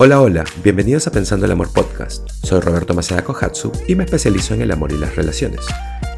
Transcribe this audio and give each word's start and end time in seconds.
Hola, 0.00 0.20
hola, 0.20 0.44
bienvenidos 0.62 1.08
a 1.08 1.10
Pensando 1.10 1.44
el 1.44 1.50
Amor 1.50 1.72
Podcast. 1.72 2.30
Soy 2.44 2.60
Roberto 2.60 2.94
Maceda 2.94 3.24
Kohatsu 3.24 3.72
y 3.88 3.96
me 3.96 4.04
especializo 4.04 4.54
en 4.54 4.62
el 4.62 4.70
amor 4.70 4.92
y 4.92 4.96
las 4.96 5.16
relaciones. 5.16 5.66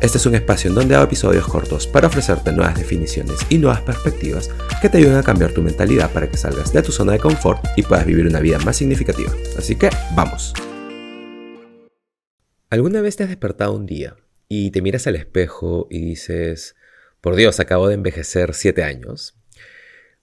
Este 0.03 0.19
es 0.19 0.27
un 0.27 0.35
espacio 0.35 0.69
en 0.69 0.75
donde 0.75 0.95
hago 0.95 1.05
episodios 1.05 1.49
cortos 1.49 1.87
para 1.87 2.09
ofrecerte 2.09 2.53
nuevas 2.53 2.77
definiciones 2.77 3.39
y 3.49 3.57
nuevas 3.57 3.81
perspectivas 3.81 4.51
que 4.83 4.91
te 4.91 4.99
ayuden 4.99 5.17
a 5.17 5.23
cambiar 5.23 5.55
tu 5.55 5.63
mentalidad 5.63 6.13
para 6.13 6.31
que 6.31 6.37
salgas 6.37 6.75
de 6.75 6.83
tu 6.83 6.93
zona 6.93 7.13
de 7.13 7.21
confort 7.21 7.65
y 7.75 7.83
puedas 7.83 8.05
vivir 8.05 8.27
una 8.27 8.41
vida 8.41 8.59
más 8.59 8.77
significativa. 8.77 9.33
Así 9.57 9.77
que, 9.77 9.89
vamos. 10.15 10.53
¿Alguna 12.69 13.01
vez 13.01 13.17
te 13.17 13.23
has 13.23 13.31
despertado 13.31 13.73
un 13.73 13.87
día 13.87 14.15
y 14.47 14.73
te 14.73 14.83
miras 14.83 15.07
al 15.07 15.17
espejo 15.17 15.87
y 15.89 16.05
dices, 16.05 16.77
por 17.23 17.35
Dios, 17.35 17.61
acabo 17.61 17.89
de 17.89 17.95
envejecer 17.95 18.53
7 18.53 18.85
años? 18.85 19.40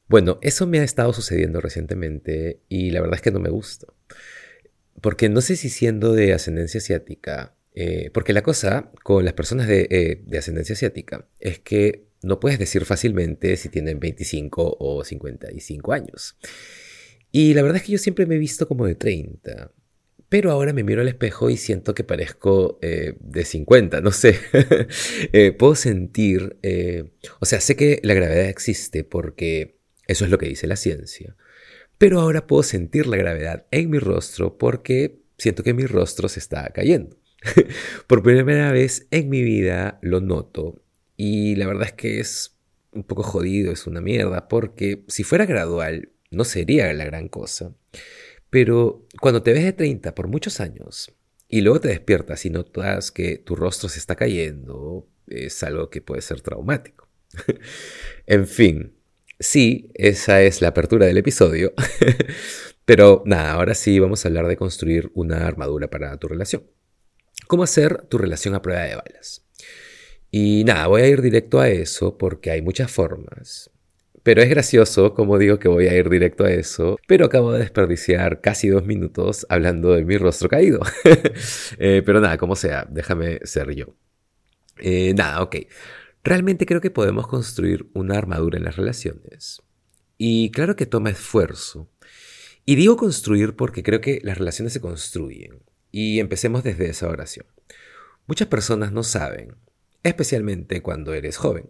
Bueno, 0.07 0.39
eso 0.41 0.67
me 0.67 0.79
ha 0.79 0.83
estado 0.83 1.11
sucediendo 1.11 1.59
recientemente 1.59 2.61
y 2.69 2.91
la 2.91 3.01
verdad 3.01 3.15
es 3.15 3.21
que 3.21 3.31
no 3.31 3.39
me 3.39 3.49
gusta. 3.49 3.87
Porque 5.01 5.29
no 5.29 5.41
sé 5.41 5.55
si 5.57 5.69
siendo 5.69 6.13
de 6.13 6.33
ascendencia 6.33 6.79
asiática, 6.79 7.55
eh, 7.75 8.09
porque 8.13 8.33
la 8.33 8.41
cosa 8.41 8.91
con 9.03 9.25
las 9.25 9.33
personas 9.33 9.67
de, 9.67 9.87
eh, 9.91 10.23
de, 10.25 10.37
ascendencia 10.37 10.73
asiática 10.73 11.27
es 11.39 11.59
que 11.59 12.07
no 12.23 12.39
puedes 12.39 12.57
decir 12.57 12.85
fácilmente 12.85 13.55
si 13.57 13.69
tienen 13.69 13.99
25 13.99 14.77
o 14.79 15.03
55 15.03 15.93
años. 15.93 16.37
Y 17.31 17.53
la 17.53 17.61
verdad 17.61 17.77
es 17.77 17.83
que 17.83 17.91
yo 17.91 17.97
siempre 17.99 18.25
me 18.25 18.35
he 18.35 18.39
visto 18.39 18.67
como 18.67 18.85
de 18.87 18.95
30. 18.95 19.71
Pero 20.29 20.51
ahora 20.51 20.73
me 20.73 20.83
miro 20.83 21.01
al 21.01 21.07
espejo 21.07 21.49
y 21.49 21.57
siento 21.57 21.93
que 21.93 22.03
parezco 22.03 22.79
eh, 22.81 23.15
de 23.19 23.45
50, 23.45 24.01
no 24.01 24.11
sé. 24.11 24.39
puedo 25.59 25.75
sentir, 25.75 26.57
o 27.39 27.45
sea, 27.45 27.61
sé 27.61 27.75
que 27.75 27.99
la 28.03 28.13
gravedad 28.13 28.45
existe 28.49 29.03
porque 29.03 29.76
eso 30.07 30.25
es 30.25 30.31
lo 30.31 30.37
que 30.37 30.47
dice 30.47 30.67
la 30.67 30.75
ciencia. 30.75 31.35
Pero 31.97 32.19
ahora 32.19 32.47
puedo 32.47 32.63
sentir 32.63 33.07
la 33.07 33.17
gravedad 33.17 33.65
en 33.71 33.89
mi 33.89 33.99
rostro 33.99 34.57
porque 34.57 35.19
siento 35.37 35.63
que 35.63 35.73
mi 35.73 35.85
rostro 35.85 36.29
se 36.29 36.39
está 36.39 36.69
cayendo. 36.69 37.17
Por 38.07 38.23
primera 38.23 38.71
vez 38.71 39.07
en 39.11 39.29
mi 39.29 39.43
vida 39.43 39.99
lo 40.01 40.21
noto 40.21 40.81
y 41.15 41.55
la 41.55 41.67
verdad 41.67 41.87
es 41.87 41.93
que 41.93 42.19
es 42.19 42.57
un 42.91 43.03
poco 43.03 43.23
jodido, 43.23 43.71
es 43.71 43.87
una 43.87 44.01
mierda, 44.01 44.47
porque 44.47 45.03
si 45.07 45.23
fuera 45.23 45.45
gradual 45.45 46.11
no 46.31 46.43
sería 46.43 46.91
la 46.93 47.05
gran 47.05 47.27
cosa. 47.27 47.75
Pero 48.49 49.05
cuando 49.19 49.43
te 49.43 49.53
ves 49.53 49.63
de 49.63 49.73
30 49.73 50.15
por 50.15 50.27
muchos 50.27 50.59
años 50.59 51.13
y 51.47 51.61
luego 51.61 51.81
te 51.81 51.89
despiertas 51.89 52.45
y 52.45 52.49
notas 52.49 53.11
que 53.11 53.37
tu 53.37 53.55
rostro 53.55 53.89
se 53.89 53.99
está 53.99 54.15
cayendo, 54.15 55.07
es 55.27 55.61
algo 55.63 55.89
que 55.89 56.01
puede 56.01 56.21
ser 56.21 56.41
traumático. 56.41 57.07
en 58.25 58.47
fin, 58.47 58.96
Sí, 59.39 59.91
esa 59.93 60.41
es 60.41 60.61
la 60.61 60.69
apertura 60.69 61.05
del 61.05 61.17
episodio. 61.17 61.73
Pero 62.85 63.21
nada, 63.25 63.51
ahora 63.53 63.75
sí 63.75 63.99
vamos 63.99 64.25
a 64.25 64.29
hablar 64.29 64.47
de 64.47 64.57
construir 64.57 65.11
una 65.13 65.45
armadura 65.45 65.89
para 65.89 66.17
tu 66.17 66.27
relación. 66.27 66.63
¿Cómo 67.47 67.63
hacer 67.63 68.03
tu 68.07 68.17
relación 68.17 68.55
a 68.55 68.61
prueba 68.61 68.83
de 68.83 68.95
balas? 68.95 69.45
Y 70.31 70.63
nada, 70.65 70.87
voy 70.87 71.01
a 71.03 71.07
ir 71.07 71.21
directo 71.21 71.59
a 71.59 71.69
eso 71.69 72.17
porque 72.17 72.51
hay 72.51 72.61
muchas 72.61 72.91
formas. 72.91 73.69
Pero 74.23 74.41
es 74.41 74.49
gracioso, 74.49 75.13
como 75.13 75.37
digo 75.37 75.59
que 75.59 75.67
voy 75.69 75.87
a 75.87 75.95
ir 75.95 76.09
directo 76.09 76.43
a 76.43 76.51
eso, 76.51 76.97
pero 77.07 77.25
acabo 77.25 77.53
de 77.53 77.59
desperdiciar 77.59 78.41
casi 78.41 78.67
dos 78.69 78.85
minutos 78.85 79.45
hablando 79.49 79.93
de 79.93 80.03
mi 80.03 80.17
rostro 80.17 80.49
caído. 80.49 80.81
Eh, 81.79 82.01
pero 82.05 82.19
nada, 82.19 82.37
como 82.37 82.55
sea, 82.55 82.87
déjame 82.89 83.39
ser 83.43 83.73
yo. 83.75 83.95
Eh, 84.79 85.13
nada, 85.15 85.41
ok. 85.43 85.57
Realmente 86.27 86.65
creo 86.65 86.81
que 86.81 86.91
podemos 86.91 87.25
construir 87.25 87.89
una 87.93 88.17
armadura 88.17 88.57
en 88.57 88.65
las 88.65 88.75
relaciones. 88.75 89.61
Y 90.17 90.51
claro 90.51 90.75
que 90.75 90.85
toma 90.85 91.09
esfuerzo. 91.09 91.89
Y 92.65 92.75
digo 92.75 92.97
construir 92.97 93.55
porque 93.55 93.81
creo 93.81 94.01
que 94.01 94.19
las 94.23 94.37
relaciones 94.37 94.73
se 94.73 94.81
construyen. 94.81 95.63
Y 95.89 96.19
empecemos 96.19 96.65
desde 96.65 96.89
esa 96.89 97.07
oración. 97.07 97.45
Muchas 98.25 98.49
personas 98.49 98.91
no 98.91 99.03
saben, 99.03 99.55
especialmente 100.03 100.81
cuando 100.81 101.13
eres 101.13 101.37
joven, 101.37 101.69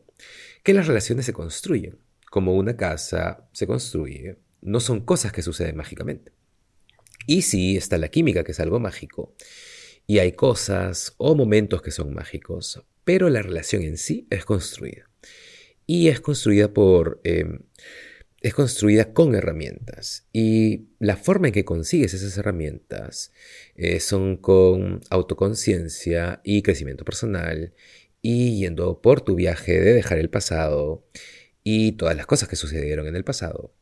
que 0.63 0.73
las 0.73 0.87
relaciones 0.87 1.27
se 1.27 1.33
construyen. 1.33 1.99
Como 2.31 2.55
una 2.55 2.75
casa 2.75 3.47
se 3.51 3.67
construye, 3.67 4.39
no 4.61 4.79
son 4.79 5.01
cosas 5.01 5.33
que 5.33 5.43
suceden 5.43 5.77
mágicamente. 5.77 6.31
Y 7.27 7.43
sí, 7.43 7.77
está 7.77 7.99
la 7.99 8.07
química, 8.07 8.43
que 8.43 8.53
es 8.53 8.59
algo 8.59 8.79
mágico. 8.79 9.35
Y 10.07 10.17
hay 10.17 10.31
cosas 10.31 11.13
o 11.17 11.35
momentos 11.35 11.83
que 11.83 11.91
son 11.91 12.11
mágicos, 12.15 12.81
pero 13.07 13.29
la 13.29 13.41
relación 13.41 13.83
en 13.83 13.97
sí 13.97 14.27
es 14.29 14.43
construida. 14.43 15.09
Y 15.85 16.09
es 16.09 16.19
construida 16.19 16.73
por... 16.73 17.21
Em, 17.23 17.61
es 18.41 18.53
construida 18.53 19.13
con 19.13 19.33
herramientas. 19.33 20.27
Y 20.33 20.89
la 20.99 21.15
forma 21.15 21.47
en 21.47 21.53
que 21.53 21.63
consigues 21.63 22.13
esas 22.13 22.37
herramientas 22.37 23.31
eh, 23.75 24.01
son 24.01 24.35
con 24.35 24.99
autoconciencia 25.09 26.41
y 26.43 26.61
crecimiento 26.63 27.05
personal 27.05 27.73
y 28.21 28.59
yendo 28.59 29.01
por 29.01 29.21
tu 29.21 29.35
viaje 29.35 29.79
de 29.79 29.93
dejar 29.93 30.17
el 30.17 30.29
pasado 30.29 31.07
y 31.63 31.93
todas 31.93 32.17
las 32.17 32.25
cosas 32.25 32.49
que 32.49 32.57
sucedieron 32.57 33.07
en 33.07 33.15
el 33.15 33.23
pasado 33.23 33.73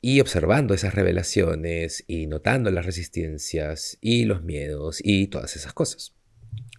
y 0.00 0.20
observando 0.20 0.72
esas 0.72 0.94
revelaciones 0.94 2.04
y 2.06 2.26
notando 2.26 2.70
las 2.70 2.86
resistencias 2.86 3.98
y 4.00 4.24
los 4.24 4.42
miedos 4.42 5.00
y 5.02 5.26
todas 5.28 5.56
esas 5.56 5.74
cosas 5.74 6.15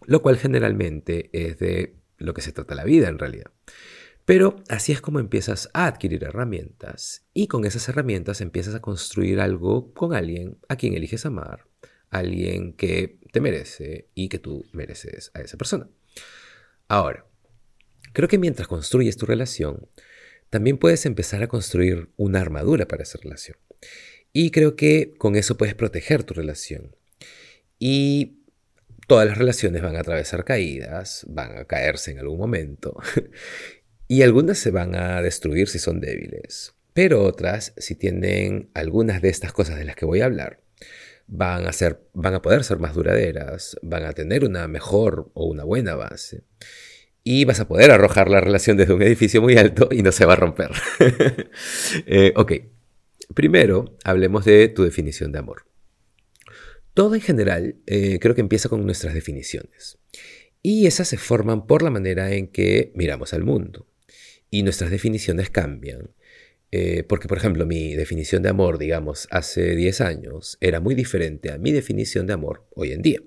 lo 0.08 0.22
cual 0.22 0.38
generalmente 0.38 1.30
es 1.34 1.60
de 1.60 1.98
lo 2.18 2.34
que 2.34 2.42
se 2.42 2.54
trata 2.54 2.74
la 2.74 2.86
vida 2.86 3.10
en 3.10 3.20
realidad. 3.20 3.52
Pero 4.26 4.56
así 4.68 4.92
es 4.92 5.02
como 5.02 5.20
empiezas 5.20 5.70
a 5.74 5.86
adquirir 5.86 6.24
herramientas 6.24 7.26
y 7.34 7.48
con 7.48 7.66
esas 7.66 7.88
herramientas 7.88 8.42
empiezas 8.42 8.74
a 8.74 8.82
construir 8.82 9.40
algo 9.40 9.94
con 9.94 10.14
alguien 10.14 10.58
a 10.70 10.78
quien 10.78 10.96
eliges 10.96 11.26
amar, 11.26 11.68
alguien 12.10 12.74
que 12.74 13.20
te 13.32 13.42
merece 13.42 14.10
y 14.16 14.30
que 14.30 14.40
tú 14.40 14.66
mereces 14.72 15.32
a 15.34 15.42
esa 15.42 15.58
persona. 15.58 15.90
Ahora, 16.88 17.26
creo 18.14 18.30
que 18.30 18.38
mientras 18.38 18.68
construyes 18.68 19.18
tu 19.18 19.26
relación, 19.26 19.90
también 20.50 20.78
puedes 20.78 21.06
empezar 21.06 21.44
a 21.44 21.48
construir 21.48 22.10
una 22.16 22.40
armadura 22.40 22.88
para 22.88 23.04
esa 23.04 23.20
relación. 23.22 23.58
Y 24.32 24.52
creo 24.52 24.76
que 24.76 25.14
con 25.18 25.36
eso 25.36 25.58
puedes 25.58 25.76
proteger 25.76 26.24
tu 26.24 26.34
relación. 26.34 26.96
Y 27.80 28.37
Todas 29.08 29.28
las 29.28 29.38
relaciones 29.38 29.82
van 29.82 29.96
a 29.96 30.02
atravesar 30.02 30.44
caídas, 30.44 31.26
van 31.30 31.58
a 31.58 31.66
caerse 31.66 32.12
en 32.12 32.20
algún 32.20 32.38
momento, 32.38 32.98
y 34.08 34.22
algunas 34.22 34.58
se 34.58 34.72
van 34.72 34.96
a 34.96 35.22
destruir 35.22 35.70
si 35.70 35.80
son 35.80 36.02
débiles, 36.02 36.76
pero 36.94 37.24
otras, 37.24 37.74
si 37.78 37.96
tienen 37.96 38.70
algunas 38.74 39.22
de 39.22 39.30
estas 39.30 39.54
cosas 39.54 39.78
de 39.78 39.86
las 39.86 39.96
que 39.96 40.06
voy 40.06 40.22
a 40.22 40.26
hablar, 40.26 40.62
van 41.28 41.68
a, 41.68 41.74
ser, 41.74 42.02
van 42.14 42.34
a 42.34 42.42
poder 42.42 42.64
ser 42.64 42.80
más 42.80 42.94
duraderas, 42.94 43.78
van 43.82 44.04
a 44.04 44.14
tener 44.14 44.44
una 44.44 44.68
mejor 44.68 45.32
o 45.34 45.46
una 45.46 45.64
buena 45.64 45.96
base, 45.96 46.44
y 47.24 47.46
vas 47.46 47.60
a 47.60 47.68
poder 47.68 47.92
arrojar 47.92 48.30
la 48.30 48.40
relación 48.40 48.78
desde 48.78 48.94
un 48.94 49.02
edificio 49.02 49.42
muy 49.42 49.58
alto 49.58 49.90
y 49.92 50.02
no 50.02 50.12
se 50.12 50.26
va 50.26 50.34
a 50.34 50.38
romper. 50.38 50.72
Eh, 52.06 52.34
ok, 52.36 52.54
primero 53.34 53.98
hablemos 54.04 54.46
de 54.46 54.68
tu 54.70 54.84
definición 54.84 55.32
de 55.32 55.40
amor. 55.40 55.66
Todo 56.98 57.14
en 57.14 57.22
general 57.22 57.76
eh, 57.86 58.18
creo 58.20 58.34
que 58.34 58.42
empieza 58.42 58.70
con 58.70 58.84
nuestras 58.84 59.14
definiciones. 59.14 60.00
Y 60.64 60.88
esas 60.88 61.08
se 61.08 61.18
forman 61.18 61.68
por 61.68 61.84
la 61.84 61.92
manera 61.92 62.34
en 62.34 62.48
que 62.48 62.92
miramos 62.96 63.36
al 63.36 63.44
mundo. 63.44 63.86
Y 64.50 64.64
nuestras 64.64 64.90
definiciones 64.90 65.52
cambian. 65.52 66.10
Eh, 66.72 67.04
porque, 67.04 67.28
por 67.28 67.38
ejemplo, 67.38 67.68
mi 67.68 67.94
definición 67.94 68.42
de 68.42 68.50
amor, 68.50 68.80
digamos, 68.80 69.28
hace 69.30 69.76
10 69.76 70.02
años 70.02 70.58
era 70.60 70.80
muy 70.80 70.96
diferente 70.96 71.52
a 71.52 71.60
mi 71.60 71.72
definición 71.72 72.26
de 72.26 72.34
amor 72.34 72.66
hoy 72.74 72.94
en 72.94 73.04
día. 73.04 73.22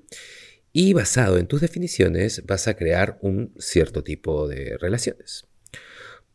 Y 0.72 0.92
basado 0.92 1.38
en 1.38 1.46
tus 1.46 1.60
definiciones 1.60 2.44
vas 2.46 2.66
a 2.66 2.74
crear 2.74 3.20
un 3.22 3.54
cierto 3.56 4.02
tipo 4.02 4.48
de 4.48 4.78
relaciones. 4.78 5.44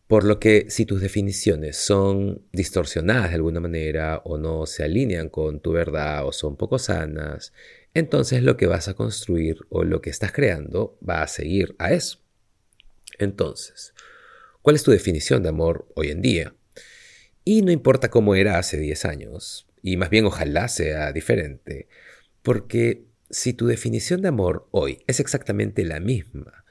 Por 0.08 0.24
lo 0.24 0.40
que 0.40 0.68
si 0.70 0.86
tus 0.86 1.02
definiciones 1.02 1.78
son 1.78 2.44
distorsionadas 2.52 3.30
de 3.30 3.36
alguna 3.36 3.60
manera 3.60 4.22
o 4.24 4.38
no 4.38 4.68
se 4.68 4.84
alinean 4.84 5.30
con 5.30 5.60
tu 5.62 5.72
verdad 5.72 6.28
o 6.28 6.32
son 6.32 6.58
poco 6.58 6.78
sanas, 6.78 7.54
entonces 7.96 8.44
lo 8.44 8.56
que 8.56 8.68
vas 8.68 8.88
a 8.88 8.94
construir 8.94 9.58
o 9.70 9.84
lo 9.84 10.02
que 10.02 10.12
estás 10.12 10.32
creando 10.32 11.00
va 11.08 11.24
a 11.24 11.28
seguir 11.28 11.76
a 11.80 11.92
eso. 11.92 12.20
Entonces, 13.18 13.96
¿cuál 14.62 14.76
es 14.76 14.84
tu 14.84 14.92
definición 14.92 15.42
de 15.42 15.50
amor 15.50 15.88
hoy 15.96 16.12
en 16.12 16.22
día? 16.22 16.54
Y 17.44 17.62
no 17.62 17.72
importa 17.72 18.10
cómo 18.10 18.36
era 18.36 18.60
hace 18.60 18.78
10 18.78 19.06
años, 19.06 19.68
y 19.82 19.98
más 19.98 20.10
bien 20.10 20.26
ojalá 20.26 20.68
sea 20.68 21.14
diferente, 21.14 21.88
porque 22.44 23.06
si 23.30 23.54
tu 23.54 23.68
definición 23.68 24.22
de 24.22 24.28
amor 24.28 24.68
hoy 24.72 25.00
es 25.08 25.20
exactamente 25.20 25.86
la 25.86 26.00
misma, 26.00 26.65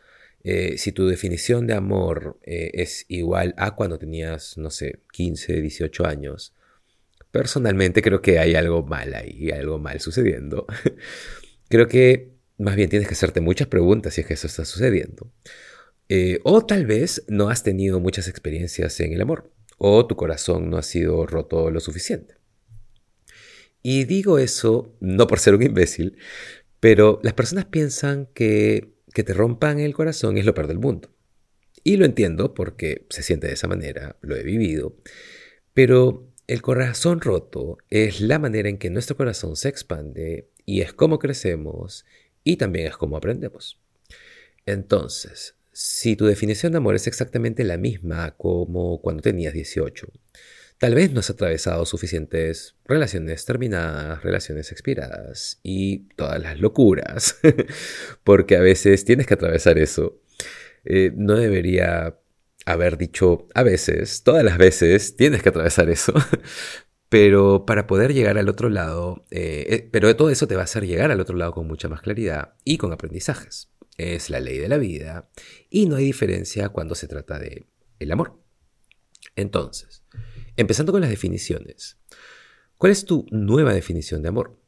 eh, 0.44 0.76
si 0.76 0.93
tu 0.93 1.06
definición 1.06 1.67
de 1.67 1.73
amor 1.73 2.38
eh, 2.43 2.70
es 2.75 3.06
igual 3.08 3.55
a 3.56 3.75
cuando 3.75 3.99
tenías, 3.99 4.58
no 4.58 4.70
sé, 4.70 5.00
15, 5.12 5.62
18 5.62 6.06
años, 6.06 6.55
personalmente 7.31 8.02
creo 8.02 8.20
que 8.20 8.38
hay 8.38 8.55
algo 8.55 8.82
mal 8.82 9.14
ahí, 9.14 9.50
algo 9.50 9.79
mal 9.79 10.00
sucediendo. 10.00 10.67
creo 11.69 11.88
que 11.88 12.35
más 12.58 12.76
bien 12.76 12.91
tienes 12.91 13.08
que 13.08 13.14
hacerte 13.14 13.41
muchas 13.41 13.69
preguntas 13.69 14.14
si 14.14 14.20
es 14.20 14.26
que 14.26 14.35
eso 14.35 14.46
está 14.46 14.67
sucediendo. 14.67 15.32
Eh, 16.11 16.41
o 16.44 16.64
tal 16.67 16.85
vez 16.85 17.25
no 17.26 17.49
has 17.49 17.62
tenido 17.62 17.99
muchas 17.99 18.29
experiencias 18.29 19.00
en 19.00 19.14
el 19.14 19.23
amor, 19.23 19.50
o 19.79 20.06
tu 20.06 20.14
corazón 20.14 20.69
no 20.69 20.76
ha 20.76 20.82
sido 20.82 21.26
roto 21.26 21.70
lo 21.70 21.81
suficiente. 21.81 22.35
Y 23.82 24.05
digo 24.05 24.38
eso 24.38 24.94
no 25.00 25.26
por 25.26 25.38
ser 25.38 25.55
un 25.55 25.62
imbécil, 25.62 26.19
pero 26.81 27.19
las 27.23 27.32
personas 27.32 27.64
piensan 27.64 28.29
que 28.35 28.94
que 29.14 29.25
te 29.25 29.32
rompan 29.32 29.81
el 29.81 29.94
corazón 29.94 30.37
es 30.37 30.44
lo 30.44 30.52
peor 30.52 30.66
del 30.66 30.81
mundo. 30.81 31.08
Y 31.84 31.96
lo 31.96 32.05
entiendo 32.05 32.52
porque 32.52 33.06
se 33.08 33.22
siente 33.22 33.46
de 33.46 33.55
esa 33.55 33.69
manera, 33.69 34.16
lo 34.20 34.37
he 34.37 34.43
vivido, 34.43 34.96
pero 35.72 36.28
el 36.46 36.61
corazón 36.61 37.20
roto 37.20 37.78
es 37.88 38.20
la 38.20 38.38
manera 38.38 38.69
en 38.69 38.76
que 38.76 38.90
nuestro 38.90 39.16
corazón 39.16 39.56
se 39.56 39.69
expande 39.69 40.50
y 40.66 40.81
es 40.81 40.93
como 40.93 41.19
crecemos 41.19 42.05
y 42.43 42.56
también 42.56 42.88
es 42.88 42.96
como 42.96 43.16
aprendemos. 43.16 43.81
Entonces, 44.66 45.55
si 45.72 46.17
tu 46.17 46.26
definición 46.26 46.72
de 46.72 46.78
amor 46.78 46.96
es 46.96 47.06
exactamente 47.06 47.64
la 47.64 47.76
misma 47.76 48.32
como 48.32 49.00
cuando 49.00 49.22
tenías 49.22 49.55
18, 49.55 50.08
tal 50.79 50.94
vez 50.94 51.12
no 51.12 51.21
has 51.21 51.31
atravesado 51.31 51.85
suficientes 51.87 52.76
relaciones 52.85 53.44
terminadas, 53.44 54.23
relaciones 54.23 54.73
expiradas 54.73 55.61
y 55.62 56.09
todas 56.17 56.41
las 56.41 56.61
locuras, 56.61 57.38
porque 58.25 58.56
a 58.56 58.61
veces 58.61 59.05
tienes 59.05 59.26
que 59.26 59.35
atravesar 59.35 59.79
eso. 59.79 60.21
Eh, 60.85 61.12
no 61.15 61.37
debería 61.37 62.19
haber 62.67 62.97
dicho 62.99 63.49
a 63.55 63.62
veces, 63.62 64.23
todas 64.23 64.44
las 64.44 64.59
veces 64.59 65.17
tienes 65.17 65.43
que 65.43 65.50
atravesar 65.50 65.91
eso. 65.91 66.12
Pero 67.09 67.65
para 67.65 67.87
poder 67.87 68.12
llegar 68.12 68.38
al 68.38 68.49
otro 68.49 68.70
lado, 68.70 69.25
eh, 69.31 69.67
eh, 69.69 69.88
pero 69.93 70.17
todo 70.17 70.31
eso 70.31 70.49
te 70.49 70.56
va 70.56 70.62
a 70.62 70.65
hacer 70.65 70.85
llegar 70.85 71.12
al 71.12 71.20
otro 71.20 71.37
lado 71.37 71.53
con 71.53 71.65
mucha 71.69 71.88
más 71.88 72.00
claridad 72.00 72.55
y 72.65 72.77
con 72.77 72.93
aprendizajes. 72.93 73.70
Es 73.97 74.31
la 74.31 74.41
ley 74.41 74.59
de 74.59 74.69
la 74.69 74.79
vida 74.79 75.31
y 75.70 75.87
no 75.87 75.94
hay 75.94 76.06
diferencia 76.06 76.70
cuando 76.70 76.97
se 76.97 77.06
trata 77.06 77.38
de 77.38 77.67
el 78.00 78.11
amor. 78.11 78.41
Entonces, 79.37 80.04
empezando 80.56 80.93
con 80.93 81.01
las 81.01 81.11
definiciones. 81.11 81.99
¿Cuál 82.79 82.93
es 82.93 83.05
tu 83.05 83.27
nueva 83.31 83.73
definición 83.73 84.23
de 84.23 84.29
amor? 84.29 84.59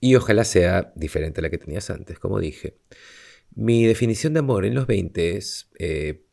Y 0.00 0.14
ojalá 0.14 0.44
sea 0.44 0.92
diferente 0.96 1.40
a 1.40 1.42
la 1.42 1.50
que 1.50 1.58
tenías 1.58 1.90
antes, 1.90 2.18
como 2.18 2.40
dije. 2.40 2.78
Mi 3.54 3.84
definición 3.84 4.32
de 4.32 4.40
amor 4.40 4.64
en 4.64 4.74
los 4.74 4.86
20 4.86 5.36
es 5.36 5.68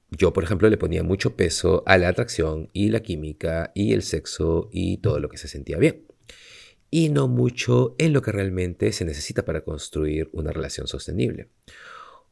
yo, 0.10 0.32
por 0.32 0.44
ejemplo, 0.44 0.70
le 0.70 0.78
ponía 0.78 1.04
mucho 1.04 1.36
peso 1.36 1.84
a 1.86 1.98
la 1.98 2.08
atracción 2.08 2.70
y 2.72 2.90
la 2.90 3.02
química 3.02 3.72
y 3.76 3.94
el 3.94 4.04
sexo 4.04 4.70
y 4.72 4.98
todo 4.98 5.20
lo 5.20 5.28
que 5.28 5.38
se 5.38 5.50
sentía 5.50 5.78
bien. 5.78 6.06
Y 6.90 7.10
no 7.10 7.28
mucho 7.28 7.96
en 7.98 8.14
lo 8.14 8.22
que 8.22 8.32
realmente 8.32 8.94
se 8.94 9.04
necesita 9.04 9.44
para 9.44 9.66
construir 9.66 10.30
una 10.32 10.54
relación 10.54 10.88
sostenible. 10.88 11.50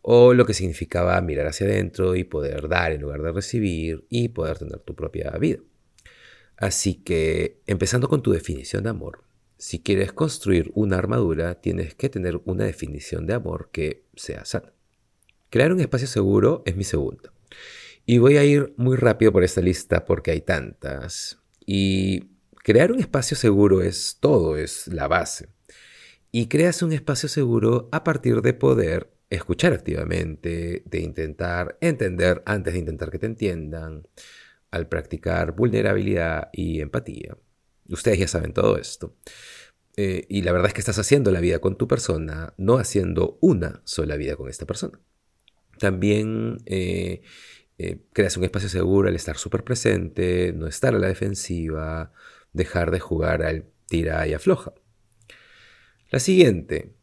O 0.02 0.34
lo 0.34 0.46
que 0.46 0.54
significaba 0.54 1.20
mirar 1.20 1.48
hacia 1.48 1.68
adentro 1.68 2.16
y 2.16 2.24
poder 2.24 2.70
dar 2.70 2.94
en 2.94 3.02
lugar 3.02 3.22
de 3.22 3.34
recibir 3.34 4.06
y 4.10 4.30
poder 4.30 4.58
tener 4.60 4.80
tu 4.80 4.96
propia 4.96 5.32
vida. 5.32 5.60
Así 6.58 6.96
que, 6.96 7.62
empezando 7.68 8.08
con 8.08 8.24
tu 8.24 8.32
definición 8.32 8.84
de 8.84 8.90
amor, 8.90 9.24
si 9.58 9.80
quieres 9.80 10.12
construir 10.14 10.72
una 10.76 10.98
armadura, 10.98 11.62
tienes 11.62 11.96
que 11.96 12.10
tener 12.10 12.42
una 12.46 12.66
definición 12.66 13.26
de 13.26 13.34
amor 13.34 13.70
que 13.72 14.04
sea 14.16 14.46
sana. 14.46 14.74
Crear 15.50 15.72
un 15.72 15.80
espacio 15.80 16.08
seguro 16.08 16.64
es 16.66 16.76
mi 16.76 16.84
segunda. 16.84 17.32
Y 18.06 18.18
voy 18.18 18.38
a 18.38 18.44
ir 18.44 18.74
muy 18.78 18.98
rápido 18.98 19.32
por 19.32 19.44
esta 19.44 19.62
lista 19.62 20.06
porque 20.06 20.32
hay 20.32 20.42
tantas. 20.42 21.40
Y 21.66 22.32
crear 22.64 22.92
un 22.92 23.00
espacio 23.00 23.36
seguro 23.36 23.82
es 23.82 24.18
todo, 24.20 24.58
es 24.58 24.88
la 24.88 25.08
base. 25.08 25.50
Y 26.32 26.48
creas 26.48 26.82
un 26.82 26.92
espacio 26.92 27.30
seguro 27.30 27.90
a 27.92 28.04
partir 28.04 28.42
de 28.42 28.54
poder 28.54 29.10
escuchar 29.30 29.74
activamente, 29.74 30.84
de 30.86 31.00
intentar 31.00 31.78
entender 31.82 32.44
antes 32.46 32.74
de 32.74 32.80
intentar 32.80 33.10
que 33.10 33.20
te 33.20 33.26
entiendan, 33.26 34.08
al 34.76 34.88
practicar 34.88 35.54
vulnerabilidad 35.54 36.50
y 36.52 36.82
empatía. 36.82 37.38
Ustedes 37.90 38.20
ya 38.20 38.28
saben 38.28 38.54
todo 38.54 38.78
esto. 38.78 39.16
Eh, 39.96 40.26
y 40.28 40.42
la 40.42 40.52
verdad 40.52 40.68
es 40.68 40.74
que 40.74 40.82
estás 40.82 41.00
haciendo 41.00 41.32
la 41.32 41.40
vida 41.40 41.60
con 41.60 41.78
tu 41.78 41.88
persona, 41.88 42.54
no 42.58 42.78
haciendo 42.78 43.38
una 43.42 43.82
sola 43.86 44.18
vida 44.18 44.36
con 44.36 44.50
esta 44.50 44.66
persona. 44.66 45.00
También 45.80 46.58
eh, 46.66 47.22
eh, 47.78 48.02
creas 48.12 48.36
un 48.36 48.44
espacio 48.44 48.68
seguro 48.68 49.08
al 49.08 49.16
estar 49.16 49.38
súper 49.38 49.64
presente, 49.64 50.52
no 50.54 50.68
estar 50.68 50.94
a 50.94 51.00
la 51.00 51.08
defensiva, 51.08 52.12
dejar 52.52 52.92
de 52.92 53.00
jugar 53.00 53.44
al 53.44 53.66
tira 53.88 54.28
y 54.28 54.34
afloja. 54.34 54.74
La 56.10 56.20
siguiente, 56.20 56.94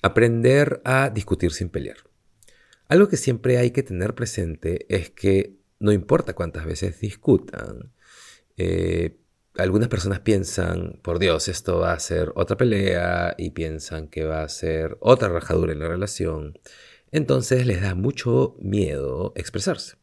aprender 0.00 0.80
a 0.84 1.10
discutir 1.10 1.52
sin 1.52 1.68
pelear. 1.68 1.98
Algo 2.88 3.08
que 3.08 3.18
siempre 3.18 3.58
hay 3.58 3.72
que 3.72 3.82
tener 3.82 4.14
presente 4.14 4.86
es 4.88 5.10
que 5.10 5.57
no 5.78 5.92
importa 5.92 6.34
cuántas 6.34 6.64
veces 6.64 7.00
discutan, 7.00 7.92
eh, 8.56 9.18
algunas 9.56 9.88
personas 9.88 10.20
piensan, 10.20 11.00
por 11.02 11.18
Dios, 11.18 11.48
esto 11.48 11.80
va 11.80 11.92
a 11.92 11.98
ser 11.98 12.32
otra 12.36 12.56
pelea 12.56 13.34
y 13.36 13.50
piensan 13.50 14.08
que 14.08 14.24
va 14.24 14.42
a 14.42 14.48
ser 14.48 14.96
otra 15.00 15.28
rajadura 15.28 15.72
en 15.72 15.80
la 15.80 15.88
relación. 15.88 16.58
Entonces 17.10 17.66
les 17.66 17.82
da 17.82 17.94
mucho 17.94 18.56
miedo 18.60 19.32
expresarse. 19.34 19.96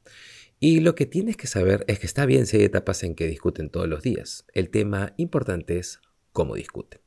Y 0.60 0.80
lo 0.80 0.96
que 0.96 1.06
tienes 1.06 1.38
que 1.38 1.48
saber 1.48 1.86
es 1.88 2.00
que 2.00 2.06
está 2.06 2.26
bien 2.26 2.48
si 2.48 2.58
hay 2.58 2.64
etapas 2.64 3.04
en 3.04 3.16
que 3.16 3.28
discuten 3.28 3.70
todos 3.70 3.88
los 3.88 4.02
días. 4.02 4.46
El 4.54 4.70
tema 4.70 5.14
importante 5.18 5.78
es 5.78 6.00
cómo 6.34 6.56
discuten. 6.56 7.00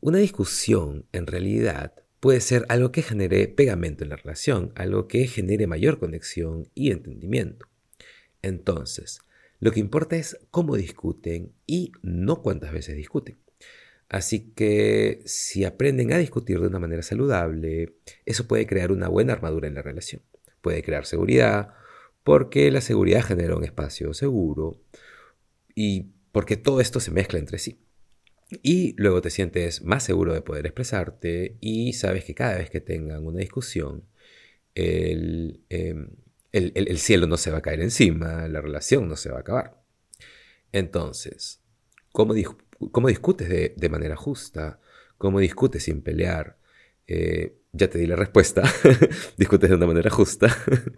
Una 0.00 0.18
discusión, 0.18 1.06
en 1.12 1.26
realidad, 1.26 1.94
puede 2.24 2.40
ser 2.40 2.64
algo 2.70 2.90
que 2.90 3.02
genere 3.02 3.48
pegamento 3.48 4.02
en 4.02 4.08
la 4.08 4.16
relación, 4.16 4.72
algo 4.76 5.08
que 5.08 5.26
genere 5.26 5.66
mayor 5.66 5.98
conexión 5.98 6.70
y 6.74 6.90
entendimiento. 6.90 7.66
Entonces, 8.40 9.20
lo 9.60 9.72
que 9.72 9.80
importa 9.80 10.16
es 10.16 10.38
cómo 10.50 10.74
discuten 10.76 11.52
y 11.66 11.92
no 12.00 12.40
cuántas 12.40 12.72
veces 12.72 12.96
discuten. 12.96 13.36
Así 14.08 14.54
que 14.56 15.20
si 15.26 15.66
aprenden 15.66 16.14
a 16.14 16.16
discutir 16.16 16.60
de 16.60 16.66
una 16.66 16.78
manera 16.78 17.02
saludable, 17.02 17.96
eso 18.24 18.48
puede 18.48 18.66
crear 18.66 18.90
una 18.90 19.08
buena 19.08 19.34
armadura 19.34 19.68
en 19.68 19.74
la 19.74 19.82
relación. 19.82 20.22
Puede 20.62 20.82
crear 20.82 21.04
seguridad, 21.04 21.74
porque 22.22 22.70
la 22.70 22.80
seguridad 22.80 23.22
genera 23.22 23.54
un 23.54 23.64
espacio 23.64 24.14
seguro 24.14 24.80
y 25.74 26.14
porque 26.32 26.56
todo 26.56 26.80
esto 26.80 27.00
se 27.00 27.10
mezcla 27.10 27.38
entre 27.38 27.58
sí. 27.58 27.84
Y 28.62 28.94
luego 28.96 29.20
te 29.20 29.30
sientes 29.30 29.82
más 29.82 30.02
seguro 30.04 30.34
de 30.34 30.42
poder 30.42 30.66
expresarte 30.66 31.56
y 31.60 31.92
sabes 31.94 32.24
que 32.24 32.34
cada 32.34 32.56
vez 32.58 32.70
que 32.70 32.80
tengan 32.80 33.26
una 33.26 33.40
discusión, 33.40 34.04
el, 34.74 35.60
em, 35.68 36.08
cielo 36.96 37.26
no 37.26 37.36
se 37.36 37.50
va 37.50 37.58
a 37.58 37.62
caer 37.62 37.80
encima, 37.80 38.48
la 38.48 38.60
relación 38.60 39.08
no 39.08 39.16
se 39.16 39.30
va 39.30 39.38
a 39.38 39.40
acabar. 39.40 39.82
Entonces, 40.72 41.60
¿cómo, 42.12 42.34
cómo 42.90 43.08
discutes 43.08 43.48
de, 43.48 43.88
manera 43.88 44.16
justa, 44.16 44.80
cómo 45.18 45.40
discutes 45.40 45.84
sin 45.84 46.02
pelear. 46.02 46.58
Eh, 47.06 47.56
ya 47.72 47.88
te 47.88 47.98
di 47.98 48.06
la 48.06 48.16
respuesta, 48.16 48.62
discutes 49.36 49.68
de 49.68 49.76
una 49.76 49.86
manera 49.86 50.10
justa, 50.10 50.48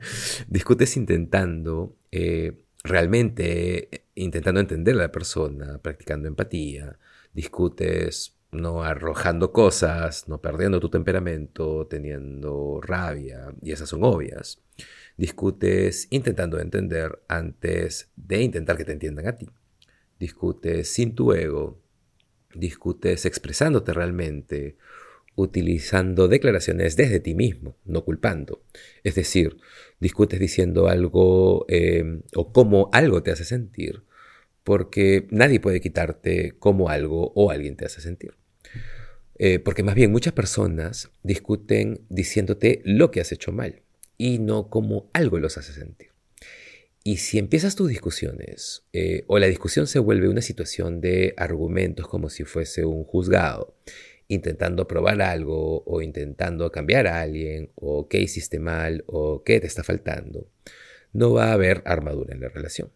discutes 0.49 0.97
intentando 0.97 1.97
eh, 2.13 2.53
realmente, 2.85 4.05
intentando 4.15 4.61
entender 4.61 4.95
a 4.95 4.99
la 4.99 5.13
persona, 5.13 5.79
practicando 5.79 6.29
empatía, 6.29 6.99
discutes 7.37 8.35
no 8.51 8.83
arrojando 8.83 9.53
cosas, 9.53 10.29
no 10.29 10.41
perdiendo 10.41 10.81
tu 10.81 10.89
temperamento, 10.89 11.87
teniendo 11.87 12.81
rabia, 12.81 13.55
y 13.61 13.73
esas 13.73 13.89
son 13.89 14.03
obvias. 14.03 14.63
Discutes 15.17 16.09
intentando 16.11 16.59
entender 16.59 17.23
antes 17.29 18.11
de 18.17 18.43
intentar 18.43 18.77
que 18.77 18.85
te 18.85 18.93
entiendan 18.93 19.29
a 19.29 19.37
ti 19.37 19.49
discutes 20.19 20.89
sin 20.89 21.15
tu 21.15 21.33
ego, 21.33 21.81
discutes 22.55 23.27
expresándote 23.27 23.93
realmente, 23.93 24.77
utilizando 25.35 26.29
declaraciones 26.29 26.97
desde 26.97 27.21
ti 27.21 27.35
mismo, 27.35 27.77
no 27.85 28.05
culpando. 28.05 28.63
Es 29.05 29.15
decir, 29.15 29.59
discutes 30.01 30.41
diciendo 30.41 30.89
algo 30.89 31.67
em, 31.69 32.23
o 32.35 32.53
cómo 32.53 32.89
algo 32.93 33.23
te 33.23 33.33
hace 33.33 33.45
sentir, 33.45 34.03
porque 34.67 35.29
nadie 35.31 35.61
puede 35.61 35.81
quitarte 35.81 36.57
cómo 36.59 36.89
algo 36.89 37.31
o 37.37 37.53
alguien 37.53 37.77
te 37.77 37.85
hace 37.85 38.01
sentir. 38.01 38.35
Eh, 39.39 39.61
porque 39.61 39.85
más 39.85 39.95
bien 39.95 40.11
muchas 40.11 40.33
personas 40.33 41.09
discuten 41.23 42.01
diciéndote 42.09 42.83
lo 42.85 43.13
que 43.13 43.21
has 43.21 43.31
hecho 43.31 43.53
mal 43.53 43.83
y 44.19 44.41
no 44.41 44.69
cómo 44.69 45.09
algo 45.13 45.39
los 45.39 45.57
hace 45.57 45.73
sentir. 45.73 46.09
Y 47.05 47.19
si 47.19 47.39
empiezas 47.39 47.77
tus 47.77 47.89
discusiones 47.89 48.83
eh, 48.93 49.23
o 49.29 49.39
la 49.39 49.47
discusión 49.47 49.87
se 49.87 50.01
vuelve 50.01 50.29
una 50.29 50.43
situación 50.43 51.01
de 51.01 51.33
argumentos 51.37 52.09
como 52.09 52.29
si 52.29 52.43
fuese 52.43 52.85
un 52.85 53.05
juzgado, 53.05 53.77
intentando 54.27 54.89
probar 54.89 55.23
algo 55.23 55.85
o 55.85 56.03
intentando 56.03 56.73
cambiar 56.73 57.07
a 57.07 57.21
alguien 57.21 57.71
o 57.77 58.09
qué 58.09 58.19
hiciste 58.19 58.59
mal 58.59 59.05
o 59.07 59.45
qué 59.45 59.61
te 59.61 59.69
está 59.69 59.85
faltando, 59.85 60.51
no 61.13 61.35
va 61.35 61.51
a 61.51 61.53
haber 61.53 61.83
armadura 61.85 62.35
en 62.35 62.41
la 62.41 62.49
relación. 62.49 62.91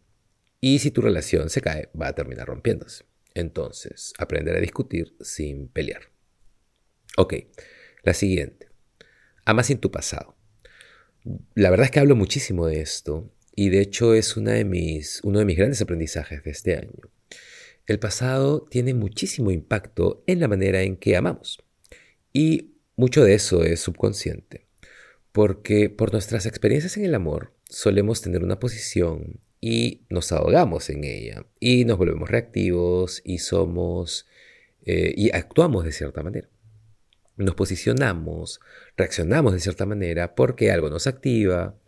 Y 0.61 0.81
si 0.81 0.90
tu 0.90 1.00
relación 1.00 1.49
se 1.49 1.61
cae, 1.61 1.88
va 2.00 2.09
a 2.09 2.14
terminar 2.14 2.47
rompiéndose. 2.47 3.05
Entonces, 3.35 4.12
aprender 4.19 4.57
a 4.57 4.61
discutir 4.61 5.17
sin 5.21 5.69
pelear. 5.69 6.02
Ok, 7.17 7.35
la 8.02 8.14
siguiente. 8.14 8.69
Ama 9.45 9.62
sin 9.62 9.79
tu 9.79 9.90
pasado. 9.90 10.37
La 11.55 11.71
verdad 11.71 11.87
es 11.87 11.90
que 11.90 12.00
hablo 12.00 12.17
muchísimo 12.17 12.67
de 12.67 12.81
esto 12.81 13.33
y 13.55 13.69
de 13.69 13.81
hecho 13.81 14.14
es 14.14 14.37
una 14.37 14.52
de 14.52 14.64
mis, 14.64 15.21
uno 15.23 15.38
de 15.38 15.45
mis 15.45 15.57
grandes 15.57 15.83
aprendizajes 15.83 16.43
de 16.45 16.50
este 16.50 16.76
año. 16.76 17.11
el 17.87 17.99
pasado 17.99 18.67
tiene 18.71 18.95
muchísimo 18.95 19.50
impacto 19.50 20.23
en 20.29 20.38
la 20.38 20.47
manera 20.47 20.83
en 20.83 20.97
que 20.97 21.17
amamos. 21.17 21.59
Y 22.33 22.76
mucho 22.97 23.25
de 23.25 23.35
eso 23.35 23.64
es 23.64 23.81
subconsciente, 23.81 24.69
porque 25.33 25.90
por 25.90 26.12
nuestras 26.12 26.47
experiencias 26.47 26.97
en 26.97 27.05
el 27.05 27.14
amor 27.17 27.52
solemos 27.69 28.21
tener 28.21 28.45
una 28.45 28.61
posición 28.61 29.40
y 29.61 30.02
nos 30.09 30.33
ahogamos 30.33 30.88
en 30.90 31.05
ella 31.05 31.47
y 31.59 31.85
nos 31.85 31.99
volvemos 31.99 32.31
reactivos 32.31 33.21
y 33.25 33.38
somos 33.38 34.26
eh, 34.85 35.12
y 35.17 35.31
actuamos 35.35 35.85
de 35.85 35.93
cierta 35.93 36.23
manera. 36.23 36.49
Nos 37.37 37.55
posicionamos, 37.55 38.61
reaccionamos 38.97 39.52
de 39.52 39.61
cierta 39.61 39.87
manera 39.87 40.35
porque 40.35 40.71
algo 40.71 40.90
nos 40.90 41.07
activa. 41.07 41.79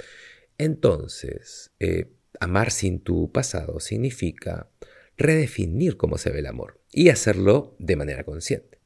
Entonces, 0.58 1.72
eh, 1.80 2.10
amar 2.40 2.70
sin 2.70 3.00
tu 3.00 3.32
pasado 3.32 3.80
significa 3.80 4.68
redefinir 5.16 5.96
cómo 5.96 6.18
se 6.18 6.30
ve 6.30 6.40
el 6.40 6.46
amor 6.46 6.80
y 6.90 7.08
hacerlo 7.08 7.74
de 7.78 7.96
manera 7.96 8.24
consciente. 8.24 8.78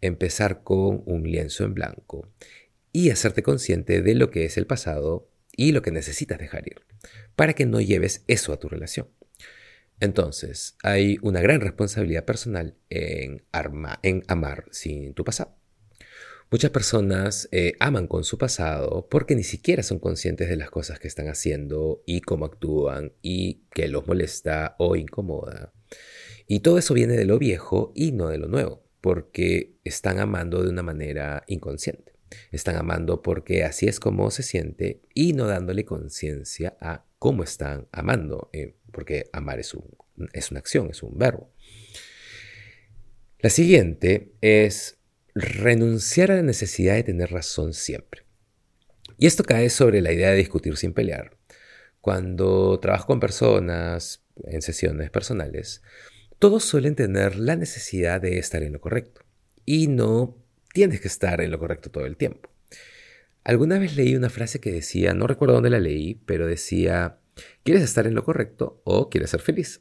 Empezar 0.00 0.62
con 0.62 1.02
un 1.06 1.24
lienzo 1.24 1.64
en 1.64 1.74
blanco 1.74 2.28
y 2.92 3.10
hacerte 3.10 3.42
consciente 3.42 4.00
de 4.00 4.14
lo 4.14 4.30
que 4.30 4.44
es 4.44 4.56
el 4.56 4.66
pasado 4.66 5.28
y 5.56 5.72
lo 5.72 5.82
que 5.82 5.90
necesitas 5.90 6.38
dejar 6.38 6.68
ir 6.68 6.87
para 7.36 7.54
que 7.54 7.66
no 7.66 7.80
lleves 7.80 8.24
eso 8.26 8.52
a 8.52 8.58
tu 8.58 8.68
relación. 8.68 9.08
Entonces, 10.00 10.76
hay 10.82 11.18
una 11.22 11.40
gran 11.40 11.60
responsabilidad 11.60 12.24
personal 12.24 12.76
en, 12.88 13.44
en 14.02 14.24
amar 14.28 14.66
sin 14.70 15.14
tu 15.14 15.24
pasado. 15.24 15.56
Muchas 16.50 16.70
personas 16.70 17.46
eh, 17.52 17.74
aman 17.78 18.06
con 18.06 18.24
su 18.24 18.38
pasado 18.38 19.06
porque 19.10 19.34
ni 19.34 19.42
siquiera 19.42 19.82
son 19.82 19.98
conscientes 19.98 20.48
de 20.48 20.56
las 20.56 20.70
cosas 20.70 20.98
que 20.98 21.06
están 21.06 21.28
haciendo 21.28 22.02
y 22.06 22.22
cómo 22.22 22.46
actúan 22.46 23.12
y 23.20 23.64
que 23.70 23.88
los 23.88 24.06
molesta 24.06 24.74
o 24.78 24.96
incomoda. 24.96 25.74
Y 26.46 26.60
todo 26.60 26.78
eso 26.78 26.94
viene 26.94 27.18
de 27.18 27.26
lo 27.26 27.38
viejo 27.38 27.92
y 27.94 28.12
no 28.12 28.28
de 28.28 28.38
lo 28.38 28.48
nuevo, 28.48 28.82
porque 29.02 29.74
están 29.84 30.18
amando 30.18 30.62
de 30.62 30.70
una 30.70 30.82
manera 30.82 31.44
inconsciente. 31.48 32.12
Están 32.50 32.76
amando 32.76 33.22
porque 33.22 33.64
así 33.64 33.86
es 33.86 34.00
como 34.00 34.30
se 34.30 34.42
siente 34.42 35.00
y 35.14 35.32
no 35.32 35.46
dándole 35.46 35.84
conciencia 35.84 36.76
a 36.80 37.04
cómo 37.18 37.42
están 37.42 37.88
amando, 37.92 38.50
eh, 38.52 38.76
porque 38.92 39.28
amar 39.32 39.58
es, 39.58 39.76
es 40.32 40.50
una 40.50 40.60
acción, 40.60 40.90
es 40.90 41.02
un 41.02 41.16
verbo. 41.18 41.50
La 43.40 43.50
siguiente 43.50 44.32
es 44.40 44.98
renunciar 45.34 46.32
a 46.32 46.36
la 46.36 46.42
necesidad 46.42 46.94
de 46.94 47.04
tener 47.04 47.30
razón 47.30 47.72
siempre. 47.72 48.22
Y 49.16 49.26
esto 49.26 49.44
cae 49.44 49.70
sobre 49.70 50.00
la 50.00 50.12
idea 50.12 50.30
de 50.30 50.36
discutir 50.36 50.76
sin 50.76 50.92
pelear. 50.92 51.36
Cuando 52.00 52.78
trabajo 52.80 53.06
con 53.06 53.20
personas 53.20 54.24
en 54.44 54.62
sesiones 54.62 55.10
personales, 55.10 55.82
todos 56.38 56.64
suelen 56.64 56.94
tener 56.94 57.36
la 57.36 57.56
necesidad 57.56 58.20
de 58.20 58.38
estar 58.38 58.62
en 58.62 58.72
lo 58.72 58.80
correcto. 58.80 59.22
Y 59.64 59.88
no 59.88 60.37
tienes 60.72 61.00
que 61.00 61.08
estar 61.08 61.40
en 61.40 61.50
lo 61.50 61.58
correcto 61.58 61.90
todo 61.90 62.06
el 62.06 62.16
tiempo. 62.16 62.50
Alguna 63.44 63.78
vez 63.78 63.96
leí 63.96 64.14
una 64.14 64.30
frase 64.30 64.60
que 64.60 64.72
decía, 64.72 65.14
no 65.14 65.26
recuerdo 65.26 65.54
dónde 65.54 65.70
la 65.70 65.80
leí, 65.80 66.20
pero 66.26 66.46
decía, 66.46 67.18
¿quieres 67.62 67.82
estar 67.82 68.06
en 68.06 68.14
lo 68.14 68.24
correcto 68.24 68.82
o 68.84 69.08
quieres 69.08 69.30
ser 69.30 69.40
feliz? 69.40 69.80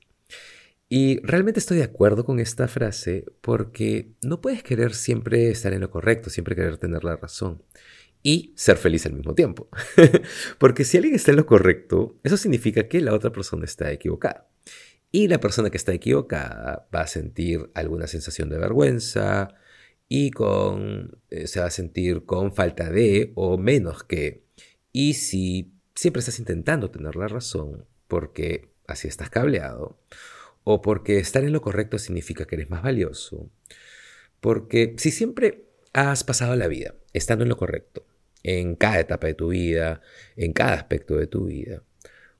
Y 0.89 1.19
realmente 1.21 1.59
estoy 1.59 1.77
de 1.77 1.83
acuerdo 1.83 2.23
con 2.23 2.39
esta 2.39 2.67
frase 2.67 3.25
porque 3.41 4.13
no 4.21 4.39
puedes 4.39 4.63
querer 4.63 4.93
siempre 4.93 5.49
estar 5.49 5.73
en 5.73 5.81
lo 5.81 5.91
correcto, 5.91 6.29
siempre 6.29 6.55
querer 6.55 6.77
tener 6.77 7.03
la 7.03 7.17
razón 7.17 7.61
y 8.23 8.53
ser 8.55 8.77
feliz 8.77 9.05
al 9.05 9.13
mismo 9.13 9.35
tiempo. 9.35 9.69
porque 10.59 10.85
si 10.85 10.97
alguien 10.97 11.15
está 11.15 11.31
en 11.31 11.37
lo 11.37 11.45
correcto, 11.45 12.17
eso 12.23 12.37
significa 12.37 12.87
que 12.87 13.01
la 13.01 13.13
otra 13.13 13.31
persona 13.31 13.65
está 13.65 13.91
equivocada. 13.91 14.47
Y 15.11 15.27
la 15.27 15.39
persona 15.39 15.69
que 15.69 15.77
está 15.77 15.93
equivocada 15.93 16.87
va 16.93 17.01
a 17.01 17.07
sentir 17.07 17.69
alguna 17.73 18.07
sensación 18.07 18.49
de 18.49 18.57
vergüenza, 18.57 19.55
y 20.09 20.31
con, 20.31 21.19
eh, 21.29 21.47
se 21.47 21.59
va 21.59 21.67
a 21.67 21.71
sentir 21.71 22.25
con 22.25 22.53
falta 22.53 22.89
de 22.89 23.31
o 23.35 23.57
menos 23.57 24.03
que. 24.03 24.43
Y 24.91 25.13
si 25.15 25.73
siempre 25.95 26.19
estás 26.19 26.39
intentando 26.39 26.91
tener 26.91 27.15
la 27.15 27.27
razón 27.27 27.85
porque 28.07 28.69
así 28.87 29.07
estás 29.07 29.29
cableado, 29.29 29.99
o 30.63 30.81
porque 30.81 31.19
estar 31.19 31.43
en 31.43 31.53
lo 31.53 31.61
correcto 31.61 31.97
significa 31.99 32.45
que 32.45 32.55
eres 32.55 32.69
más 32.69 32.83
valioso, 32.83 33.49
porque 34.39 34.95
si 34.97 35.11
siempre 35.11 35.65
has 35.93 36.23
pasado 36.23 36.55
la 36.55 36.67
vida 36.67 36.95
estando 37.13 37.43
en 37.43 37.49
lo 37.49 37.57
correcto, 37.57 38.05
en 38.43 38.75
cada 38.75 38.99
etapa 38.99 39.27
de 39.27 39.33
tu 39.33 39.49
vida, 39.49 40.01
en 40.35 40.53
cada 40.53 40.73
aspecto 40.73 41.17
de 41.17 41.27
tu 41.27 41.45
vida, 41.45 41.83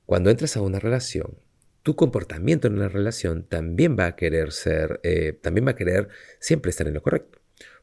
cuando 0.06 0.30
entras 0.30 0.56
a 0.56 0.62
una 0.62 0.78
relación, 0.78 1.38
tu 1.82 1.96
comportamiento 1.96 2.68
en 2.68 2.74
una 2.74 2.88
relación 2.88 3.44
también 3.44 3.96
va 3.98 4.06
a 4.06 4.16
querer 4.16 4.52
ser, 4.52 5.00
eh, 5.02 5.32
también 5.32 5.66
va 5.66 5.72
a 5.72 5.76
querer 5.76 6.08
siempre 6.40 6.70
estar 6.70 6.86
en 6.86 6.94
lo 6.94 7.02
correcto 7.02 7.37